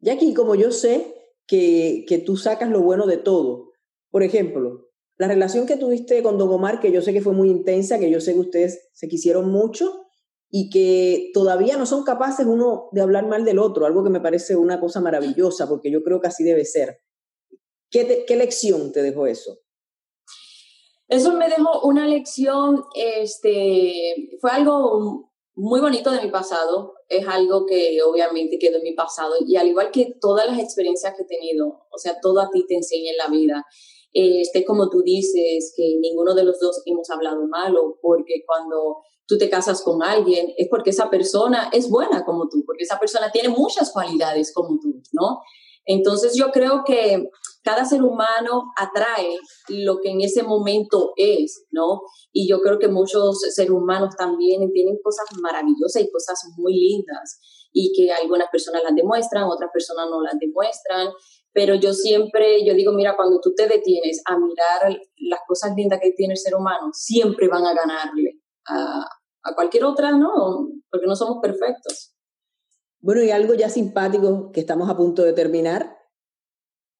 Jackie, 0.00 0.34
como 0.34 0.54
yo 0.54 0.72
sé 0.72 1.14
que, 1.46 2.04
que 2.08 2.18
tú 2.18 2.36
sacas 2.36 2.70
lo 2.70 2.82
bueno 2.82 3.06
de 3.06 3.18
todo, 3.18 3.70
por 4.10 4.22
ejemplo, 4.22 4.90
la 5.16 5.28
relación 5.28 5.66
que 5.66 5.76
tuviste 5.76 6.22
con 6.22 6.38
Don 6.38 6.50
Omar, 6.50 6.80
que 6.80 6.90
yo 6.90 7.02
sé 7.02 7.12
que 7.12 7.20
fue 7.20 7.32
muy 7.32 7.48
intensa, 7.48 7.98
que 7.98 8.10
yo 8.10 8.20
sé 8.20 8.34
que 8.34 8.40
ustedes 8.40 8.90
se 8.92 9.08
quisieron 9.08 9.50
mucho 9.50 10.06
y 10.50 10.68
que 10.68 11.30
todavía 11.32 11.76
no 11.76 11.86
son 11.86 12.04
capaces 12.04 12.44
uno 12.46 12.88
de 12.92 13.00
hablar 13.00 13.26
mal 13.26 13.44
del 13.44 13.58
otro, 13.58 13.86
algo 13.86 14.04
que 14.04 14.10
me 14.10 14.20
parece 14.20 14.56
una 14.56 14.80
cosa 14.80 15.00
maravillosa, 15.00 15.68
porque 15.68 15.90
yo 15.90 16.02
creo 16.02 16.20
que 16.20 16.28
así 16.28 16.44
debe 16.44 16.64
ser. 16.64 16.98
¿Qué, 17.90 18.24
qué 18.26 18.36
lección 18.36 18.92
te 18.92 19.02
dejó 19.02 19.26
eso? 19.26 19.58
Eso 21.08 21.34
me 21.34 21.48
dejó 21.48 21.86
una 21.86 22.06
lección, 22.06 22.84
este, 22.94 24.30
fue 24.40 24.50
algo 24.50 25.31
muy 25.54 25.80
bonito 25.80 26.10
de 26.10 26.22
mi 26.22 26.30
pasado, 26.30 26.94
es 27.08 27.26
algo 27.28 27.66
que 27.66 27.98
obviamente 28.02 28.58
quedó 28.58 28.78
en 28.78 28.84
mi 28.84 28.94
pasado 28.94 29.34
y 29.46 29.56
al 29.56 29.68
igual 29.68 29.90
que 29.90 30.14
todas 30.20 30.46
las 30.46 30.58
experiencias 30.58 31.14
que 31.14 31.22
he 31.22 31.26
tenido, 31.26 31.66
o 31.90 31.98
sea, 31.98 32.18
todo 32.20 32.40
a 32.40 32.48
ti 32.50 32.64
te 32.66 32.74
enseña 32.74 33.10
en 33.10 33.16
la 33.18 33.28
vida. 33.28 33.64
Este, 34.14 34.64
como 34.64 34.90
tú 34.90 35.02
dices, 35.02 35.72
que 35.76 35.96
ninguno 36.00 36.34
de 36.34 36.44
los 36.44 36.58
dos 36.60 36.82
hemos 36.84 37.08
hablado 37.10 37.46
malo, 37.46 37.98
porque 38.02 38.44
cuando 38.46 38.98
tú 39.26 39.38
te 39.38 39.48
casas 39.48 39.82
con 39.82 40.02
alguien 40.02 40.52
es 40.56 40.68
porque 40.68 40.90
esa 40.90 41.08
persona 41.08 41.70
es 41.72 41.88
buena 41.88 42.24
como 42.24 42.48
tú, 42.48 42.64
porque 42.66 42.84
esa 42.84 42.98
persona 42.98 43.30
tiene 43.30 43.48
muchas 43.48 43.90
cualidades 43.90 44.52
como 44.52 44.78
tú, 44.80 45.02
¿no? 45.12 45.40
Entonces 45.84 46.34
yo 46.34 46.50
creo 46.50 46.82
que 46.84 47.28
cada 47.62 47.84
ser 47.84 48.02
humano 48.02 48.72
atrae 48.76 49.38
lo 49.68 49.98
que 50.00 50.10
en 50.10 50.20
ese 50.20 50.42
momento 50.42 51.12
es, 51.16 51.66
¿no? 51.70 52.02
Y 52.32 52.48
yo 52.48 52.60
creo 52.60 52.78
que 52.78 52.88
muchos 52.88 53.40
seres 53.54 53.70
humanos 53.70 54.14
también 54.16 54.70
tienen 54.72 54.98
cosas 55.02 55.26
maravillosas 55.40 56.02
y 56.02 56.10
cosas 56.10 56.42
muy 56.56 56.74
lindas 56.74 57.40
y 57.72 57.92
que 57.96 58.12
algunas 58.12 58.48
personas 58.50 58.82
las 58.82 58.94
demuestran, 58.94 59.44
otras 59.44 59.70
personas 59.72 60.06
no 60.10 60.20
las 60.20 60.38
demuestran, 60.38 61.08
pero 61.52 61.74
yo 61.74 61.92
siempre, 61.92 62.66
yo 62.66 62.74
digo, 62.74 62.92
mira, 62.92 63.14
cuando 63.16 63.40
tú 63.40 63.54
te 63.54 63.66
detienes 63.66 64.22
a 64.26 64.38
mirar 64.38 64.98
las 65.16 65.40
cosas 65.46 65.72
lindas 65.76 66.00
que 66.00 66.12
tiene 66.12 66.34
el 66.34 66.38
ser 66.38 66.54
humano, 66.54 66.90
siempre 66.92 67.48
van 67.48 67.64
a 67.64 67.74
ganarle 67.74 68.40
a, 68.66 69.06
a 69.42 69.54
cualquier 69.54 69.84
otra, 69.84 70.12
¿no? 70.12 70.68
Porque 70.90 71.06
no 71.06 71.14
somos 71.14 71.38
perfectos. 71.42 72.14
Bueno, 73.00 73.22
y 73.22 73.30
algo 73.30 73.54
ya 73.54 73.68
simpático 73.68 74.50
que 74.52 74.60
estamos 74.60 74.88
a 74.88 74.96
punto 74.96 75.22
de 75.22 75.32
terminar, 75.32 75.96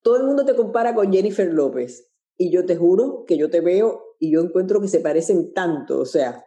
todo 0.02 0.16
el 0.16 0.24
mundo 0.24 0.44
te 0.44 0.54
compara 0.54 0.94
con 0.94 1.12
Jennifer 1.12 1.52
López 1.52 2.12
y 2.36 2.50
yo 2.50 2.66
te 2.66 2.76
juro 2.76 3.24
que 3.26 3.36
yo 3.36 3.50
te 3.50 3.60
veo 3.60 4.16
y 4.18 4.32
yo 4.32 4.40
encuentro 4.40 4.80
que 4.80 4.88
se 4.88 5.00
parecen 5.00 5.52
tanto, 5.52 6.00
o 6.00 6.06
sea, 6.06 6.44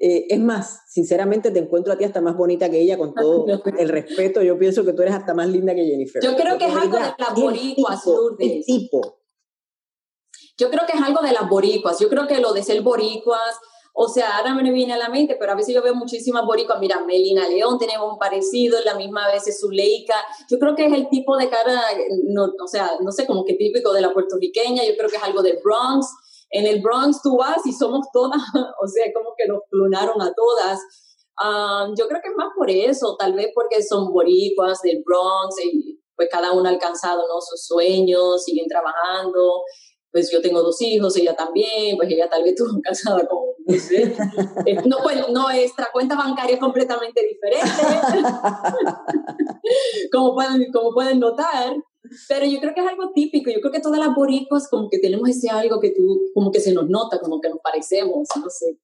eh, 0.00 0.26
es 0.28 0.38
más, 0.38 0.82
sinceramente 0.88 1.50
te 1.50 1.58
encuentro 1.58 1.92
a 1.92 1.98
ti 1.98 2.04
hasta 2.04 2.20
más 2.20 2.36
bonita 2.36 2.70
que 2.70 2.80
ella 2.80 2.96
con 2.96 3.14
todo 3.14 3.46
el 3.78 3.88
respeto, 3.88 4.42
yo 4.42 4.58
pienso 4.58 4.84
que 4.84 4.92
tú 4.92 5.02
eres 5.02 5.14
hasta 5.14 5.34
más 5.34 5.48
linda 5.48 5.74
que 5.74 5.84
Jennifer. 5.84 6.22
Yo 6.22 6.36
creo 6.36 6.56
que 6.56 6.66
es 6.66 6.76
algo 6.76 6.96
de 6.96 7.14
las 7.18 7.34
boricuas, 7.34 8.06
Lourdes. 8.06 8.64
tipo. 8.64 9.22
Yo 10.56 10.70
creo 10.70 10.86
que 10.86 10.96
es 10.96 11.02
algo 11.02 11.20
de 11.22 11.32
las 11.32 11.48
boricuas, 11.48 11.98
yo 11.98 12.08
creo 12.08 12.26
que 12.26 12.40
lo 12.40 12.52
de 12.52 12.62
ser 12.62 12.82
boricuas 12.82 13.58
o 14.00 14.06
sea, 14.06 14.36
ahora 14.36 14.54
me 14.54 14.70
viene 14.70 14.92
a 14.92 14.96
la 14.96 15.08
mente, 15.08 15.34
pero 15.40 15.50
a 15.50 15.54
veces 15.56 15.74
yo 15.74 15.82
veo 15.82 15.92
muchísimas 15.92 16.46
boricuas. 16.46 16.78
Mira, 16.78 17.00
Melina 17.04 17.48
León 17.48 17.80
tenemos 17.80 18.12
un 18.12 18.16
parecido, 18.16 18.78
la 18.84 18.94
misma 18.94 19.26
vez 19.26 19.48
es 19.48 19.60
Zuleika. 19.60 20.14
Yo 20.48 20.60
creo 20.60 20.76
que 20.76 20.86
es 20.86 20.92
el 20.92 21.08
tipo 21.08 21.36
de 21.36 21.50
cara, 21.50 21.82
no, 22.28 22.44
o 22.44 22.68
sea, 22.68 22.92
no 23.00 23.10
sé, 23.10 23.26
como 23.26 23.44
que 23.44 23.54
típico 23.54 23.92
de 23.92 24.00
la 24.00 24.12
puertorriqueña. 24.12 24.84
Yo 24.84 24.96
creo 24.96 25.10
que 25.10 25.16
es 25.16 25.22
algo 25.24 25.42
del 25.42 25.58
Bronx. 25.64 26.06
En 26.50 26.66
el 26.66 26.80
Bronx 26.80 27.20
tú 27.22 27.38
vas 27.38 27.66
y 27.66 27.72
somos 27.72 28.06
todas, 28.12 28.40
o 28.80 28.86
sea, 28.86 29.12
como 29.12 29.34
que 29.36 29.48
nos 29.48 29.62
clonaron 29.68 30.22
a 30.22 30.32
todas. 30.32 30.78
Um, 31.42 31.96
yo 31.96 32.06
creo 32.06 32.20
que 32.22 32.28
es 32.28 32.36
más 32.36 32.50
por 32.56 32.70
eso, 32.70 33.16
tal 33.18 33.32
vez 33.32 33.50
porque 33.52 33.82
son 33.82 34.12
boricuas 34.12 34.80
del 34.82 35.02
Bronx 35.04 35.56
y 35.64 35.98
pues 36.14 36.28
cada 36.30 36.52
uno 36.52 36.68
ha 36.68 36.72
alcanzado 36.72 37.22
¿no? 37.26 37.40
sus 37.40 37.66
sueños, 37.66 38.44
siguen 38.44 38.68
trabajando 38.68 39.64
pues 40.10 40.30
yo 40.30 40.40
tengo 40.40 40.62
dos 40.62 40.80
hijos, 40.80 41.16
ella 41.16 41.34
también, 41.34 41.96
pues 41.96 42.10
ella 42.10 42.28
tal 42.28 42.42
vez 42.42 42.52
estuvo 42.52 42.80
casada 42.82 43.26
con, 43.26 43.38
no 43.66 43.78
sé, 43.78 44.14
eh, 44.66 44.76
no, 44.86 44.98
pues, 45.02 45.28
nuestra 45.28 45.88
cuenta 45.92 46.16
bancaria 46.16 46.54
es 46.54 46.60
completamente 46.60 47.20
diferente, 47.26 47.72
como, 50.12 50.34
pueden, 50.34 50.72
como 50.72 50.94
pueden 50.94 51.20
notar, 51.20 51.76
pero 52.28 52.46
yo 52.46 52.60
creo 52.60 52.74
que 52.74 52.80
es 52.80 52.88
algo 52.88 53.12
típico, 53.14 53.50
yo 53.50 53.60
creo 53.60 53.72
que 53.72 53.80
todas 53.80 53.98
las 53.98 54.14
boricuas 54.14 54.68
como 54.68 54.88
que 54.88 54.98
tenemos 54.98 55.28
ese 55.28 55.50
algo 55.50 55.80
que 55.80 55.90
tú, 55.90 56.30
como 56.34 56.50
que 56.50 56.60
se 56.60 56.72
nos 56.72 56.88
nota, 56.88 57.20
como 57.20 57.40
que 57.40 57.50
nos 57.50 57.58
parecemos, 57.62 58.28
no 58.36 58.48
sé. 58.48 58.78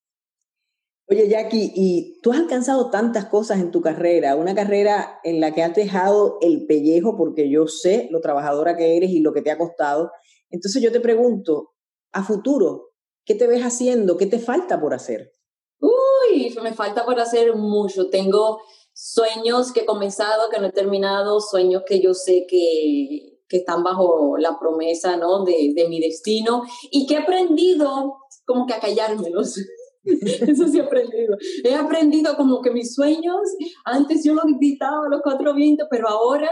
Oye, 1.07 1.29
Jackie, 1.29 1.71
y 1.75 2.19
tú 2.23 2.33
has 2.33 2.39
alcanzado 2.39 2.89
tantas 2.89 3.27
cosas 3.27 3.61
en 3.61 3.71
tu 3.71 3.83
carrera, 3.83 4.37
una 4.37 4.55
carrera 4.55 5.21
en 5.23 5.39
la 5.39 5.53
que 5.53 5.63
has 5.63 5.75
dejado 5.75 6.39
el 6.41 6.65
pellejo, 6.65 7.19
porque 7.19 7.51
yo 7.51 7.67
sé 7.67 8.09
lo 8.11 8.23
trabajadora 8.23 8.75
que 8.75 8.97
eres 8.97 9.11
y 9.11 9.21
lo 9.21 9.35
que 9.35 9.43
te 9.43 9.51
ha 9.51 9.59
costado, 9.59 10.13
entonces 10.55 10.81
yo 10.81 10.93
te 10.93 11.01
pregunto, 11.01 11.73
a 12.13 12.23
futuro, 12.23 12.93
¿qué 13.25 13.35
te 13.35 13.47
ves 13.47 13.63
haciendo? 13.63 14.17
¿Qué 14.17 14.27
te 14.27 14.39
falta 14.39 14.81
por 14.81 14.95
hacer? 14.95 15.33
Uy, 15.81 16.55
me 16.63 16.73
falta 16.73 17.05
por 17.05 17.19
hacer 17.19 17.55
mucho. 17.57 18.09
Tengo 18.09 18.61
sueños 18.93 19.73
que 19.73 19.81
he 19.81 19.87
comenzado, 19.87 20.49
que 20.49 20.61
no 20.61 20.69
he 20.69 20.73
terminado, 20.73 21.41
sueños 21.41 21.83
que 21.87 22.01
yo 22.01 22.15
sé 22.15 22.47
que, 22.49 23.41
que 23.49 23.57
están 23.59 23.83
bajo 23.83 24.39
la 24.39 24.59
promesa 24.59 25.17
¿no? 25.17 25.45
de, 25.45 25.73
de 25.75 25.89
mi 25.89 26.01
destino 26.01 26.63
y 26.91 27.07
que 27.07 27.15
he 27.15 27.19
aprendido 27.19 28.19
como 28.47 28.67
que 28.67 28.75
a 28.75 28.81
callármelos. 28.81 29.59
Eso 30.05 30.69
sí 30.69 30.79
he 30.79 30.83
aprendido. 30.83 31.37
He 31.65 31.75
aprendido 31.75 32.37
como 32.37 32.61
que 32.63 32.71
mis 32.71 32.95
sueños, 32.95 33.41
antes 33.85 34.23
yo 34.25 34.35
los 34.35 34.45
gritaba 34.59 35.07
a 35.07 35.11
los 35.11 35.21
cuatro 35.23 35.53
vientos, 35.55 35.89
pero 35.91 36.09
ahora 36.09 36.51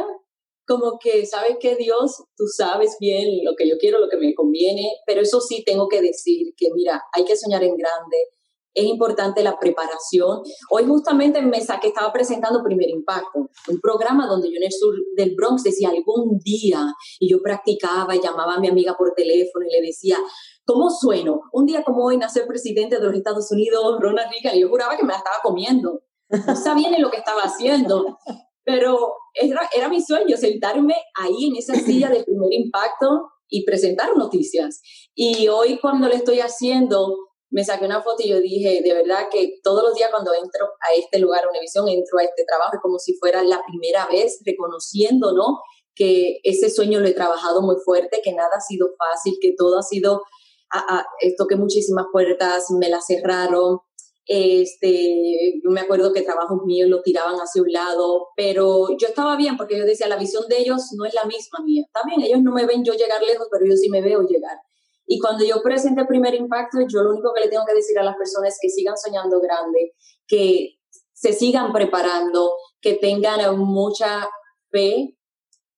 como 0.73 0.99
que, 0.99 1.27
¿sabes 1.27 1.57
que 1.61 1.77
Dios? 1.77 2.25
Tú 2.35 2.45
sabes 2.47 2.97
bien 2.99 3.45
lo 3.45 3.53
que 3.57 3.69
yo 3.69 3.77
quiero, 3.79 3.99
lo 3.99 4.09
que 4.09 4.17
me 4.17 4.35
conviene, 4.35 4.89
pero 5.07 5.21
eso 5.21 5.41
sí 5.41 5.63
tengo 5.65 5.87
que 5.89 6.01
decir 6.01 6.55
que, 6.57 6.69
mira, 6.75 7.03
hay 7.13 7.25
que 7.25 7.37
soñar 7.37 7.63
en 7.63 7.77
grande, 7.77 8.17
es 8.75 8.85
importante 8.85 9.43
la 9.43 9.59
preparación. 9.59 10.41
Hoy 10.71 10.87
justamente 10.87 11.39
en 11.39 11.51
mesa 11.51 11.79
que 11.79 11.89
estaba 11.89 12.11
presentando 12.11 12.63
Primer 12.65 12.89
Impacto, 12.89 13.51
un 13.69 13.81
programa 13.81 14.27
donde 14.27 14.49
yo 14.49 14.57
en 14.57 14.65
el 14.65 14.73
sur 14.73 14.95
del 15.15 15.35
Bronx 15.35 15.63
decía 15.63 15.91
algún 15.91 16.39
día, 16.39 16.87
y 17.21 17.31
yo 17.31 17.43
practicaba 17.43 18.17
llamaba 18.17 18.55
a 18.55 18.61
mi 18.61 18.69
amiga 18.69 18.97
por 18.97 19.13
teléfono 19.15 19.67
y 19.69 19.73
le 19.73 19.87
decía, 19.87 20.17
¿cómo 20.65 20.89
sueno? 20.89 21.43
Un 21.53 21.67
día 21.67 21.85
como 21.85 22.07
hoy 22.07 22.17
nacer 22.17 22.47
presidente 22.47 22.97
de 22.97 23.05
los 23.05 23.15
Estados 23.15 23.51
Unidos, 23.53 23.99
Ronald 24.01 24.31
Reagan, 24.31 24.57
y 24.57 24.63
yo 24.63 24.71
juraba 24.71 24.97
que 24.97 25.05
me 25.05 25.13
la 25.13 25.19
estaba 25.19 25.37
comiendo. 25.43 26.01
No 26.47 26.57
sabía 26.57 26.89
ni 26.91 26.99
lo 26.99 27.11
que 27.11 27.19
estaba 27.19 27.43
haciendo. 27.43 28.17
Pero 28.65 29.15
era, 29.35 29.69
era 29.75 29.89
mi 29.89 30.03
sueño 30.03 30.37
sentarme 30.37 30.95
ahí 31.15 31.47
en 31.47 31.57
esa 31.57 31.75
silla 31.75 32.09
de 32.09 32.25
primer 32.25 32.53
impacto 32.53 33.31
y 33.49 33.65
presentar 33.65 34.17
noticias. 34.17 34.81
Y 35.15 35.49
hoy 35.49 35.79
cuando 35.79 36.09
lo 36.09 36.15
estoy 36.15 36.41
haciendo, 36.41 37.17
me 37.53 37.65
saqué 37.65 37.85
una 37.85 38.03
foto 38.03 38.23
y 38.23 38.31
yo 38.31 38.41
dije, 38.41 38.81
de 38.83 38.95
verdad 38.95 39.29
que 39.31 39.61
todos 39.63 39.83
los 39.83 39.95
días 39.95 40.11
cuando 40.11 40.33
entro 40.33 40.67
a 40.81 40.97
este 40.99 41.19
lugar, 41.19 41.45
a 41.45 41.51
Univision, 41.51 41.87
entro 41.89 42.19
a 42.19 42.25
este 42.25 42.45
trabajo, 42.47 42.79
como 42.83 42.99
si 42.99 43.15
fuera 43.19 43.43
la 43.45 43.63
primera 43.67 44.07
vez, 44.07 44.41
reconociendo, 44.45 45.33
¿no? 45.33 45.61
Que 45.95 46.39
ese 46.45 46.71
sueño 46.71 47.01
lo 47.01 47.09
he 47.09 47.13
trabajado 47.13 47.61
muy 47.61 47.77
fuerte, 47.85 48.23
que 48.25 48.33
nada 48.33 48.57
ha 48.57 48.61
sido 48.61 48.89
fácil, 48.97 49.37
que 49.41 49.53
todo 49.57 49.79
ha 49.79 49.83
sido, 49.83 50.23
a, 50.71 50.99
a, 50.99 51.07
toqué 51.37 51.57
muchísimas 51.57 52.07
puertas, 52.11 52.71
me 52.71 52.89
las 52.89 53.07
cerraron, 53.07 53.81
Este, 54.27 55.61
yo 55.63 55.71
me 55.71 55.81
acuerdo 55.81 56.13
que 56.13 56.23
trabajos 56.23 56.63
míos 56.65 56.89
lo 56.89 57.03
tiraban 57.03 57.37
hacia 57.37 57.63
un 57.63 57.73
lado, 57.73 58.29
pero 58.37 58.89
yo 58.97 59.09
estaba 59.09 59.37
bien 59.37 59.57
porque 59.57 59.77
yo 59.77 59.85
decía, 59.85 60.07
la 60.09 60.17
visión 60.17 60.45
de 60.49 60.59
ellos 60.61 60.93
no 60.97 61.05
es 61.05 61.15
la 61.15 61.25
misma 61.25 61.59
mía. 61.65 61.85
También 61.93 62.23
ellos 62.23 62.43
no 62.43 62.53
me 62.53 62.67
ven 62.67 62.85
yo 62.85 62.93
llegar 62.93 63.21
lejos, 63.23 63.49
pero 63.51 63.67
yo 63.67 63.77
sí 63.77 63.89
me 63.89 64.01
veo 64.01 64.23
llegar. 64.23 64.59
Y 65.07 65.19
cuando 65.19 65.45
yo 65.45 65.61
presente 65.63 66.01
el 66.03 66.07
primer 66.07 66.35
impacto, 66.35 66.79
yo 66.89 67.03
lo 67.03 67.11
único 67.11 67.33
que 67.35 67.43
le 67.43 67.49
tengo 67.49 67.65
que 67.67 67.75
decir 67.75 67.99
a 67.99 68.05
las 68.05 68.17
personas 68.17 68.55
es 68.55 68.59
que 68.61 68.71
sigan 68.71 68.97
soñando 68.97 69.41
grande, 69.41 69.93
que 70.27 70.79
se 71.13 71.33
sigan 71.33 71.73
preparando, 71.73 72.57
que 72.81 72.95
tengan 72.95 73.59
mucha 73.59 74.29
fe, 74.71 75.19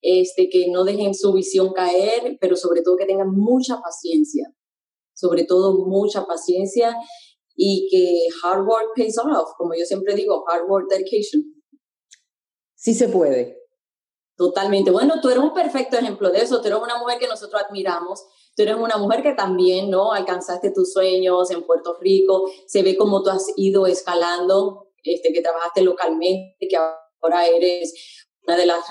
este, 0.00 0.48
que 0.50 0.68
no 0.70 0.84
dejen 0.84 1.14
su 1.14 1.32
visión 1.32 1.72
caer, 1.72 2.36
pero 2.40 2.56
sobre 2.56 2.82
todo 2.82 2.96
que 2.96 3.06
tengan 3.06 3.30
mucha 3.30 3.80
paciencia, 3.80 4.54
sobre 5.14 5.44
todo 5.44 5.86
mucha 5.86 6.26
paciencia 6.26 6.96
y 7.56 7.88
que 7.90 8.28
hard 8.42 8.66
work 8.66 8.92
pays 8.94 9.16
off, 9.18 9.50
como 9.56 9.74
yo 9.74 9.84
siempre 9.84 10.14
digo, 10.14 10.44
hard 10.48 10.68
work 10.68 10.88
dedication. 10.88 11.42
Sí 12.74 12.94
se 12.94 13.08
puede. 13.08 13.64
Totalmente. 14.36 14.90
Bueno, 14.90 15.20
tú 15.22 15.28
eres 15.28 15.42
un 15.42 15.54
perfecto 15.54 15.96
ejemplo 15.96 16.30
de 16.30 16.40
eso. 16.40 16.60
Tú 16.60 16.66
eres 16.66 16.80
una 16.80 16.98
mujer 16.98 17.18
que 17.20 17.28
nosotros 17.28 17.62
admiramos. 17.62 18.26
Tú 18.56 18.62
eres 18.62 18.74
una 18.76 18.96
mujer 18.96 19.22
que 19.22 19.32
también, 19.32 19.90
¿no? 19.90 20.12
Alcanzaste 20.12 20.72
tus 20.72 20.92
sueños 20.92 21.50
en 21.50 21.62
Puerto 21.64 21.96
Rico. 22.00 22.50
Se 22.66 22.82
ve 22.82 22.96
como 22.96 23.22
tú 23.22 23.30
has 23.30 23.46
ido 23.56 23.86
escalando, 23.86 24.88
este, 25.04 25.32
que 25.32 25.40
trabajaste 25.40 25.82
localmente, 25.82 26.56
que 26.68 26.76
ahora 26.76 27.46
eres 27.46 27.94
una 28.46 28.56
de 28.56 28.66
las 28.66 28.84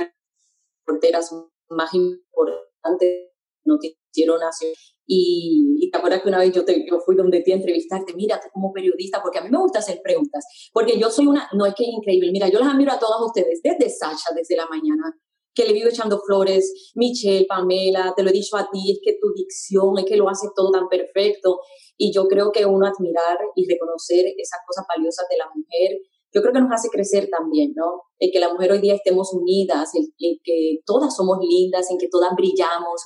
reporteras 0.85 1.35
más 1.69 1.93
importantes 1.93 3.29
noticiero 3.65 4.37
nacional. 4.37 4.75
Y, 5.05 5.75
y, 5.79 5.91
te 5.91 5.97
acuerdas 5.97 6.21
que 6.21 6.29
una 6.29 6.39
vez 6.39 6.53
yo, 6.53 6.63
te, 6.63 6.85
yo 6.89 6.99
fui 7.01 7.15
donde 7.15 7.41
te 7.41 7.51
a 7.51 7.55
entrevistarte, 7.55 8.13
mira, 8.13 8.39
como 8.53 8.71
periodista, 8.71 9.21
porque 9.21 9.39
a 9.39 9.43
mí 9.43 9.49
me 9.49 9.57
gusta 9.57 9.79
hacer 9.79 10.01
preguntas, 10.01 10.45
porque 10.71 10.97
yo 10.97 11.09
soy 11.09 11.27
una, 11.27 11.49
no 11.53 11.65
es 11.65 11.75
que 11.75 11.83
es 11.83 11.89
increíble, 11.89 12.31
mira, 12.31 12.47
yo 12.49 12.59
las 12.59 12.69
admiro 12.69 12.93
a 12.93 12.99
todas 12.99 13.21
ustedes, 13.21 13.59
desde 13.61 13.89
Sasha, 13.89 14.33
desde 14.33 14.55
la 14.55 14.67
mañana, 14.67 15.13
que 15.53 15.65
le 15.65 15.73
vivo 15.73 15.89
echando 15.89 16.19
flores, 16.25 16.91
Michelle, 16.95 17.45
Pamela, 17.47 18.13
te 18.15 18.23
lo 18.23 18.29
he 18.29 18.33
dicho 18.33 18.55
a 18.57 18.69
ti, 18.71 18.93
es 18.93 18.99
que 19.03 19.17
tu 19.21 19.33
dicción, 19.33 19.97
es 19.99 20.05
que 20.05 20.17
lo 20.17 20.29
hace 20.29 20.47
todo 20.55 20.71
tan 20.71 20.87
perfecto, 20.87 21.59
y 21.97 22.13
yo 22.13 22.27
creo 22.27 22.51
que 22.51 22.65
uno 22.65 22.87
admirar 22.87 23.37
y 23.55 23.69
reconocer 23.69 24.25
esas 24.37 24.59
cosas 24.65 24.85
valiosas 24.87 25.25
de 25.29 25.37
la 25.37 25.45
mujer, 25.53 25.99
yo 26.33 26.41
creo 26.41 26.53
que 26.53 26.61
nos 26.61 26.71
hace 26.71 26.89
crecer 26.89 27.29
también, 27.29 27.73
¿no? 27.75 28.01
El 28.17 28.31
que 28.31 28.39
la 28.39 28.51
mujer 28.51 28.71
hoy 28.71 28.79
día 28.79 28.95
estemos 28.95 29.31
unidas, 29.33 29.91
el 29.93 30.07
que 30.17 30.79
todas 30.85 31.15
somos 31.15 31.37
lindas, 31.47 31.91
en 31.91 31.99
que 31.99 32.07
todas 32.09 32.33
brillamos, 32.35 33.03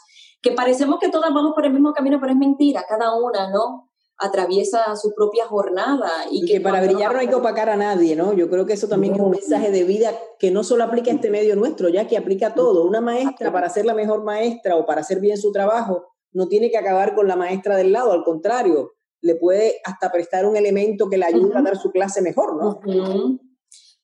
que 0.48 0.56
parecemos 0.56 1.00
que 1.00 1.10
todas 1.10 1.34
vamos 1.34 1.54
por 1.54 1.66
el 1.66 1.74
mismo 1.74 1.94
camino, 1.94 2.20
pero 2.20 2.32
es 2.32 2.38
mentira, 2.38 2.86
cada 2.88 3.16
una, 3.16 3.50
¿no? 3.50 3.88
atraviesa 4.20 4.96
su 4.96 5.14
propia 5.14 5.46
jornada. 5.46 6.10
Y, 6.32 6.46
que, 6.46 6.60
para 6.60 6.82
brillar 6.82 7.14
no 7.14 7.20
hay 7.20 7.28
que 7.28 7.36
opacar 7.36 7.70
a 7.70 7.78
nadie, 7.78 8.16
¿no? 8.16 8.34
Yo 8.34 8.50
creo 8.50 8.66
que 8.66 8.74
eso 8.74 8.88
también 8.88 9.14
es 9.14 9.20
un 9.20 9.30
mensaje 9.30 9.70
de 9.70 9.84
vida 9.84 10.12
que 10.40 10.50
no 10.50 10.64
solo 10.64 10.84
aplica 10.84 11.12
a 11.12 11.14
este 11.14 11.30
medio 11.30 11.56
nuestro, 11.56 11.90
ya 11.90 12.08
que 12.08 12.18
aplica 12.18 12.48
a 12.48 12.54
todo. 12.56 12.84
Una 12.84 13.00
maestra, 13.00 13.52
para 13.52 13.70
ser 13.70 13.86
la 13.86 13.94
mejor 13.94 14.24
maestra 14.24 14.76
o 14.76 14.88
para 14.88 15.02
hacer 15.02 15.20
bien 15.20 15.38
su 15.38 15.52
trabajo, 15.52 16.08
no 16.32 16.48
tiene 16.48 16.72
que 16.72 16.78
acabar 16.78 17.14
con 17.14 17.28
la 17.28 17.36
maestra 17.36 17.76
del 17.76 17.92
lado, 17.92 18.12
al 18.12 18.24
contrario, 18.24 18.94
le 19.22 19.36
puede 19.36 19.82
hasta 19.84 20.12
prestar 20.12 20.46
un 20.46 20.56
elemento 20.56 21.10
que 21.10 21.18
le 21.18 21.26
ayude 21.26 21.56
a 21.56 21.62
dar 21.62 21.78
su 21.78 21.92
clase 21.92 22.22
mejor, 22.22 22.56
¿no? 22.56 22.80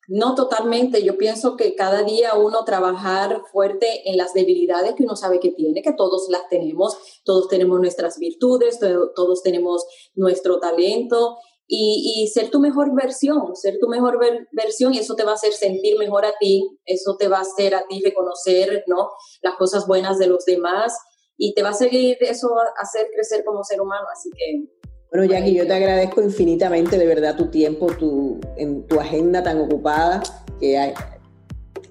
No 0.07 0.35
totalmente. 0.35 1.03
Yo 1.03 1.17
pienso 1.17 1.55
que 1.55 1.75
cada 1.75 2.03
día 2.03 2.35
uno 2.35 2.65
trabajar 2.65 3.41
fuerte 3.51 4.09
en 4.09 4.17
las 4.17 4.33
debilidades 4.33 4.95
que 4.95 5.03
uno 5.03 5.15
sabe 5.15 5.39
que 5.39 5.51
tiene, 5.51 5.81
que 5.81 5.93
todos 5.93 6.27
las 6.29 6.47
tenemos, 6.49 6.97
todos 7.23 7.47
tenemos 7.47 7.79
nuestras 7.79 8.19
virtudes, 8.19 8.79
todos 9.15 9.43
tenemos 9.43 9.85
nuestro 10.15 10.59
talento 10.59 11.37
y, 11.67 12.29
ser 12.33 12.49
tu 12.49 12.59
mejor 12.59 12.93
versión, 12.93 13.55
ser 13.55 13.79
tu 13.79 13.87
mejor 13.87 14.19
versión 14.51 14.93
y 14.93 14.99
eso 14.99 15.15
te 15.15 15.23
va 15.23 15.31
a 15.31 15.35
hacer 15.35 15.53
sentir 15.53 15.97
mejor 15.97 16.25
a 16.25 16.33
ti, 16.39 16.79
eso 16.85 17.15
te 17.17 17.27
va 17.27 17.37
a 17.37 17.41
hacer 17.41 17.73
a 17.73 17.85
ti 17.87 18.01
reconocer 18.03 18.83
¿no? 18.87 19.09
las 19.41 19.55
cosas 19.55 19.87
buenas 19.87 20.19
de 20.19 20.27
los 20.27 20.45
demás 20.45 20.97
y 21.37 21.53
te 21.53 21.63
va 21.63 21.69
a 21.69 21.73
seguir 21.73 22.17
eso 22.21 22.49
a 22.57 22.81
hacer 22.81 23.07
crecer 23.13 23.43
como 23.45 23.63
ser 23.63 23.81
humano. 23.81 24.05
Así 24.11 24.29
que 24.29 24.82
bueno, 25.13 25.31
Jackie, 25.31 25.53
yo 25.53 25.67
te 25.67 25.73
agradezco 25.73 26.23
infinitamente 26.23 26.97
de 26.97 27.05
verdad 27.05 27.35
tu 27.35 27.45
tiempo, 27.45 27.85
tu, 27.85 28.39
en 28.57 28.81
tu 28.87 28.99
agenda 28.99 29.43
tan 29.43 29.59
ocupada, 29.59 30.23
que 30.59 30.91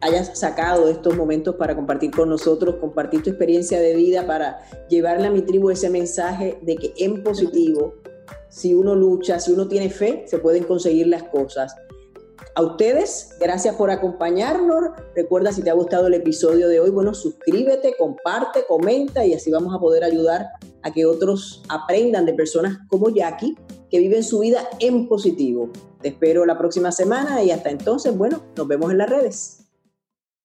hayas 0.00 0.36
sacado 0.36 0.88
estos 0.88 1.16
momentos 1.16 1.54
para 1.54 1.76
compartir 1.76 2.10
con 2.10 2.28
nosotros, 2.28 2.78
compartir 2.80 3.22
tu 3.22 3.30
experiencia 3.30 3.78
de 3.78 3.94
vida, 3.94 4.26
para 4.26 4.58
llevarle 4.88 5.28
a 5.28 5.30
mi 5.30 5.42
tribu 5.42 5.70
ese 5.70 5.88
mensaje 5.88 6.58
de 6.62 6.74
que 6.74 6.94
en 6.96 7.22
positivo, 7.22 7.94
si 8.48 8.74
uno 8.74 8.96
lucha, 8.96 9.38
si 9.38 9.52
uno 9.52 9.68
tiene 9.68 9.88
fe, 9.88 10.24
se 10.26 10.38
pueden 10.38 10.64
conseguir 10.64 11.06
las 11.06 11.22
cosas. 11.22 11.76
A 12.54 12.62
ustedes, 12.62 13.30
gracias 13.40 13.74
por 13.76 13.90
acompañarnos. 13.90 14.90
Recuerda 15.14 15.52
si 15.52 15.62
te 15.62 15.70
ha 15.70 15.74
gustado 15.74 16.06
el 16.06 16.14
episodio 16.14 16.68
de 16.68 16.80
hoy, 16.80 16.90
bueno, 16.90 17.14
suscríbete, 17.14 17.94
comparte, 17.98 18.64
comenta 18.66 19.24
y 19.24 19.34
así 19.34 19.50
vamos 19.50 19.74
a 19.74 19.78
poder 19.78 20.04
ayudar 20.04 20.46
a 20.82 20.92
que 20.92 21.06
otros 21.06 21.62
aprendan 21.68 22.26
de 22.26 22.34
personas 22.34 22.78
como 22.88 23.08
Jackie 23.08 23.56
que 23.90 23.98
viven 23.98 24.24
su 24.24 24.40
vida 24.40 24.68
en 24.80 25.08
positivo. 25.08 25.70
Te 26.00 26.08
espero 26.08 26.44
la 26.44 26.58
próxima 26.58 26.92
semana 26.92 27.42
y 27.42 27.50
hasta 27.50 27.70
entonces, 27.70 28.16
bueno, 28.16 28.42
nos 28.56 28.66
vemos 28.66 28.90
en 28.90 28.98
las 28.98 29.08
redes. 29.08 29.61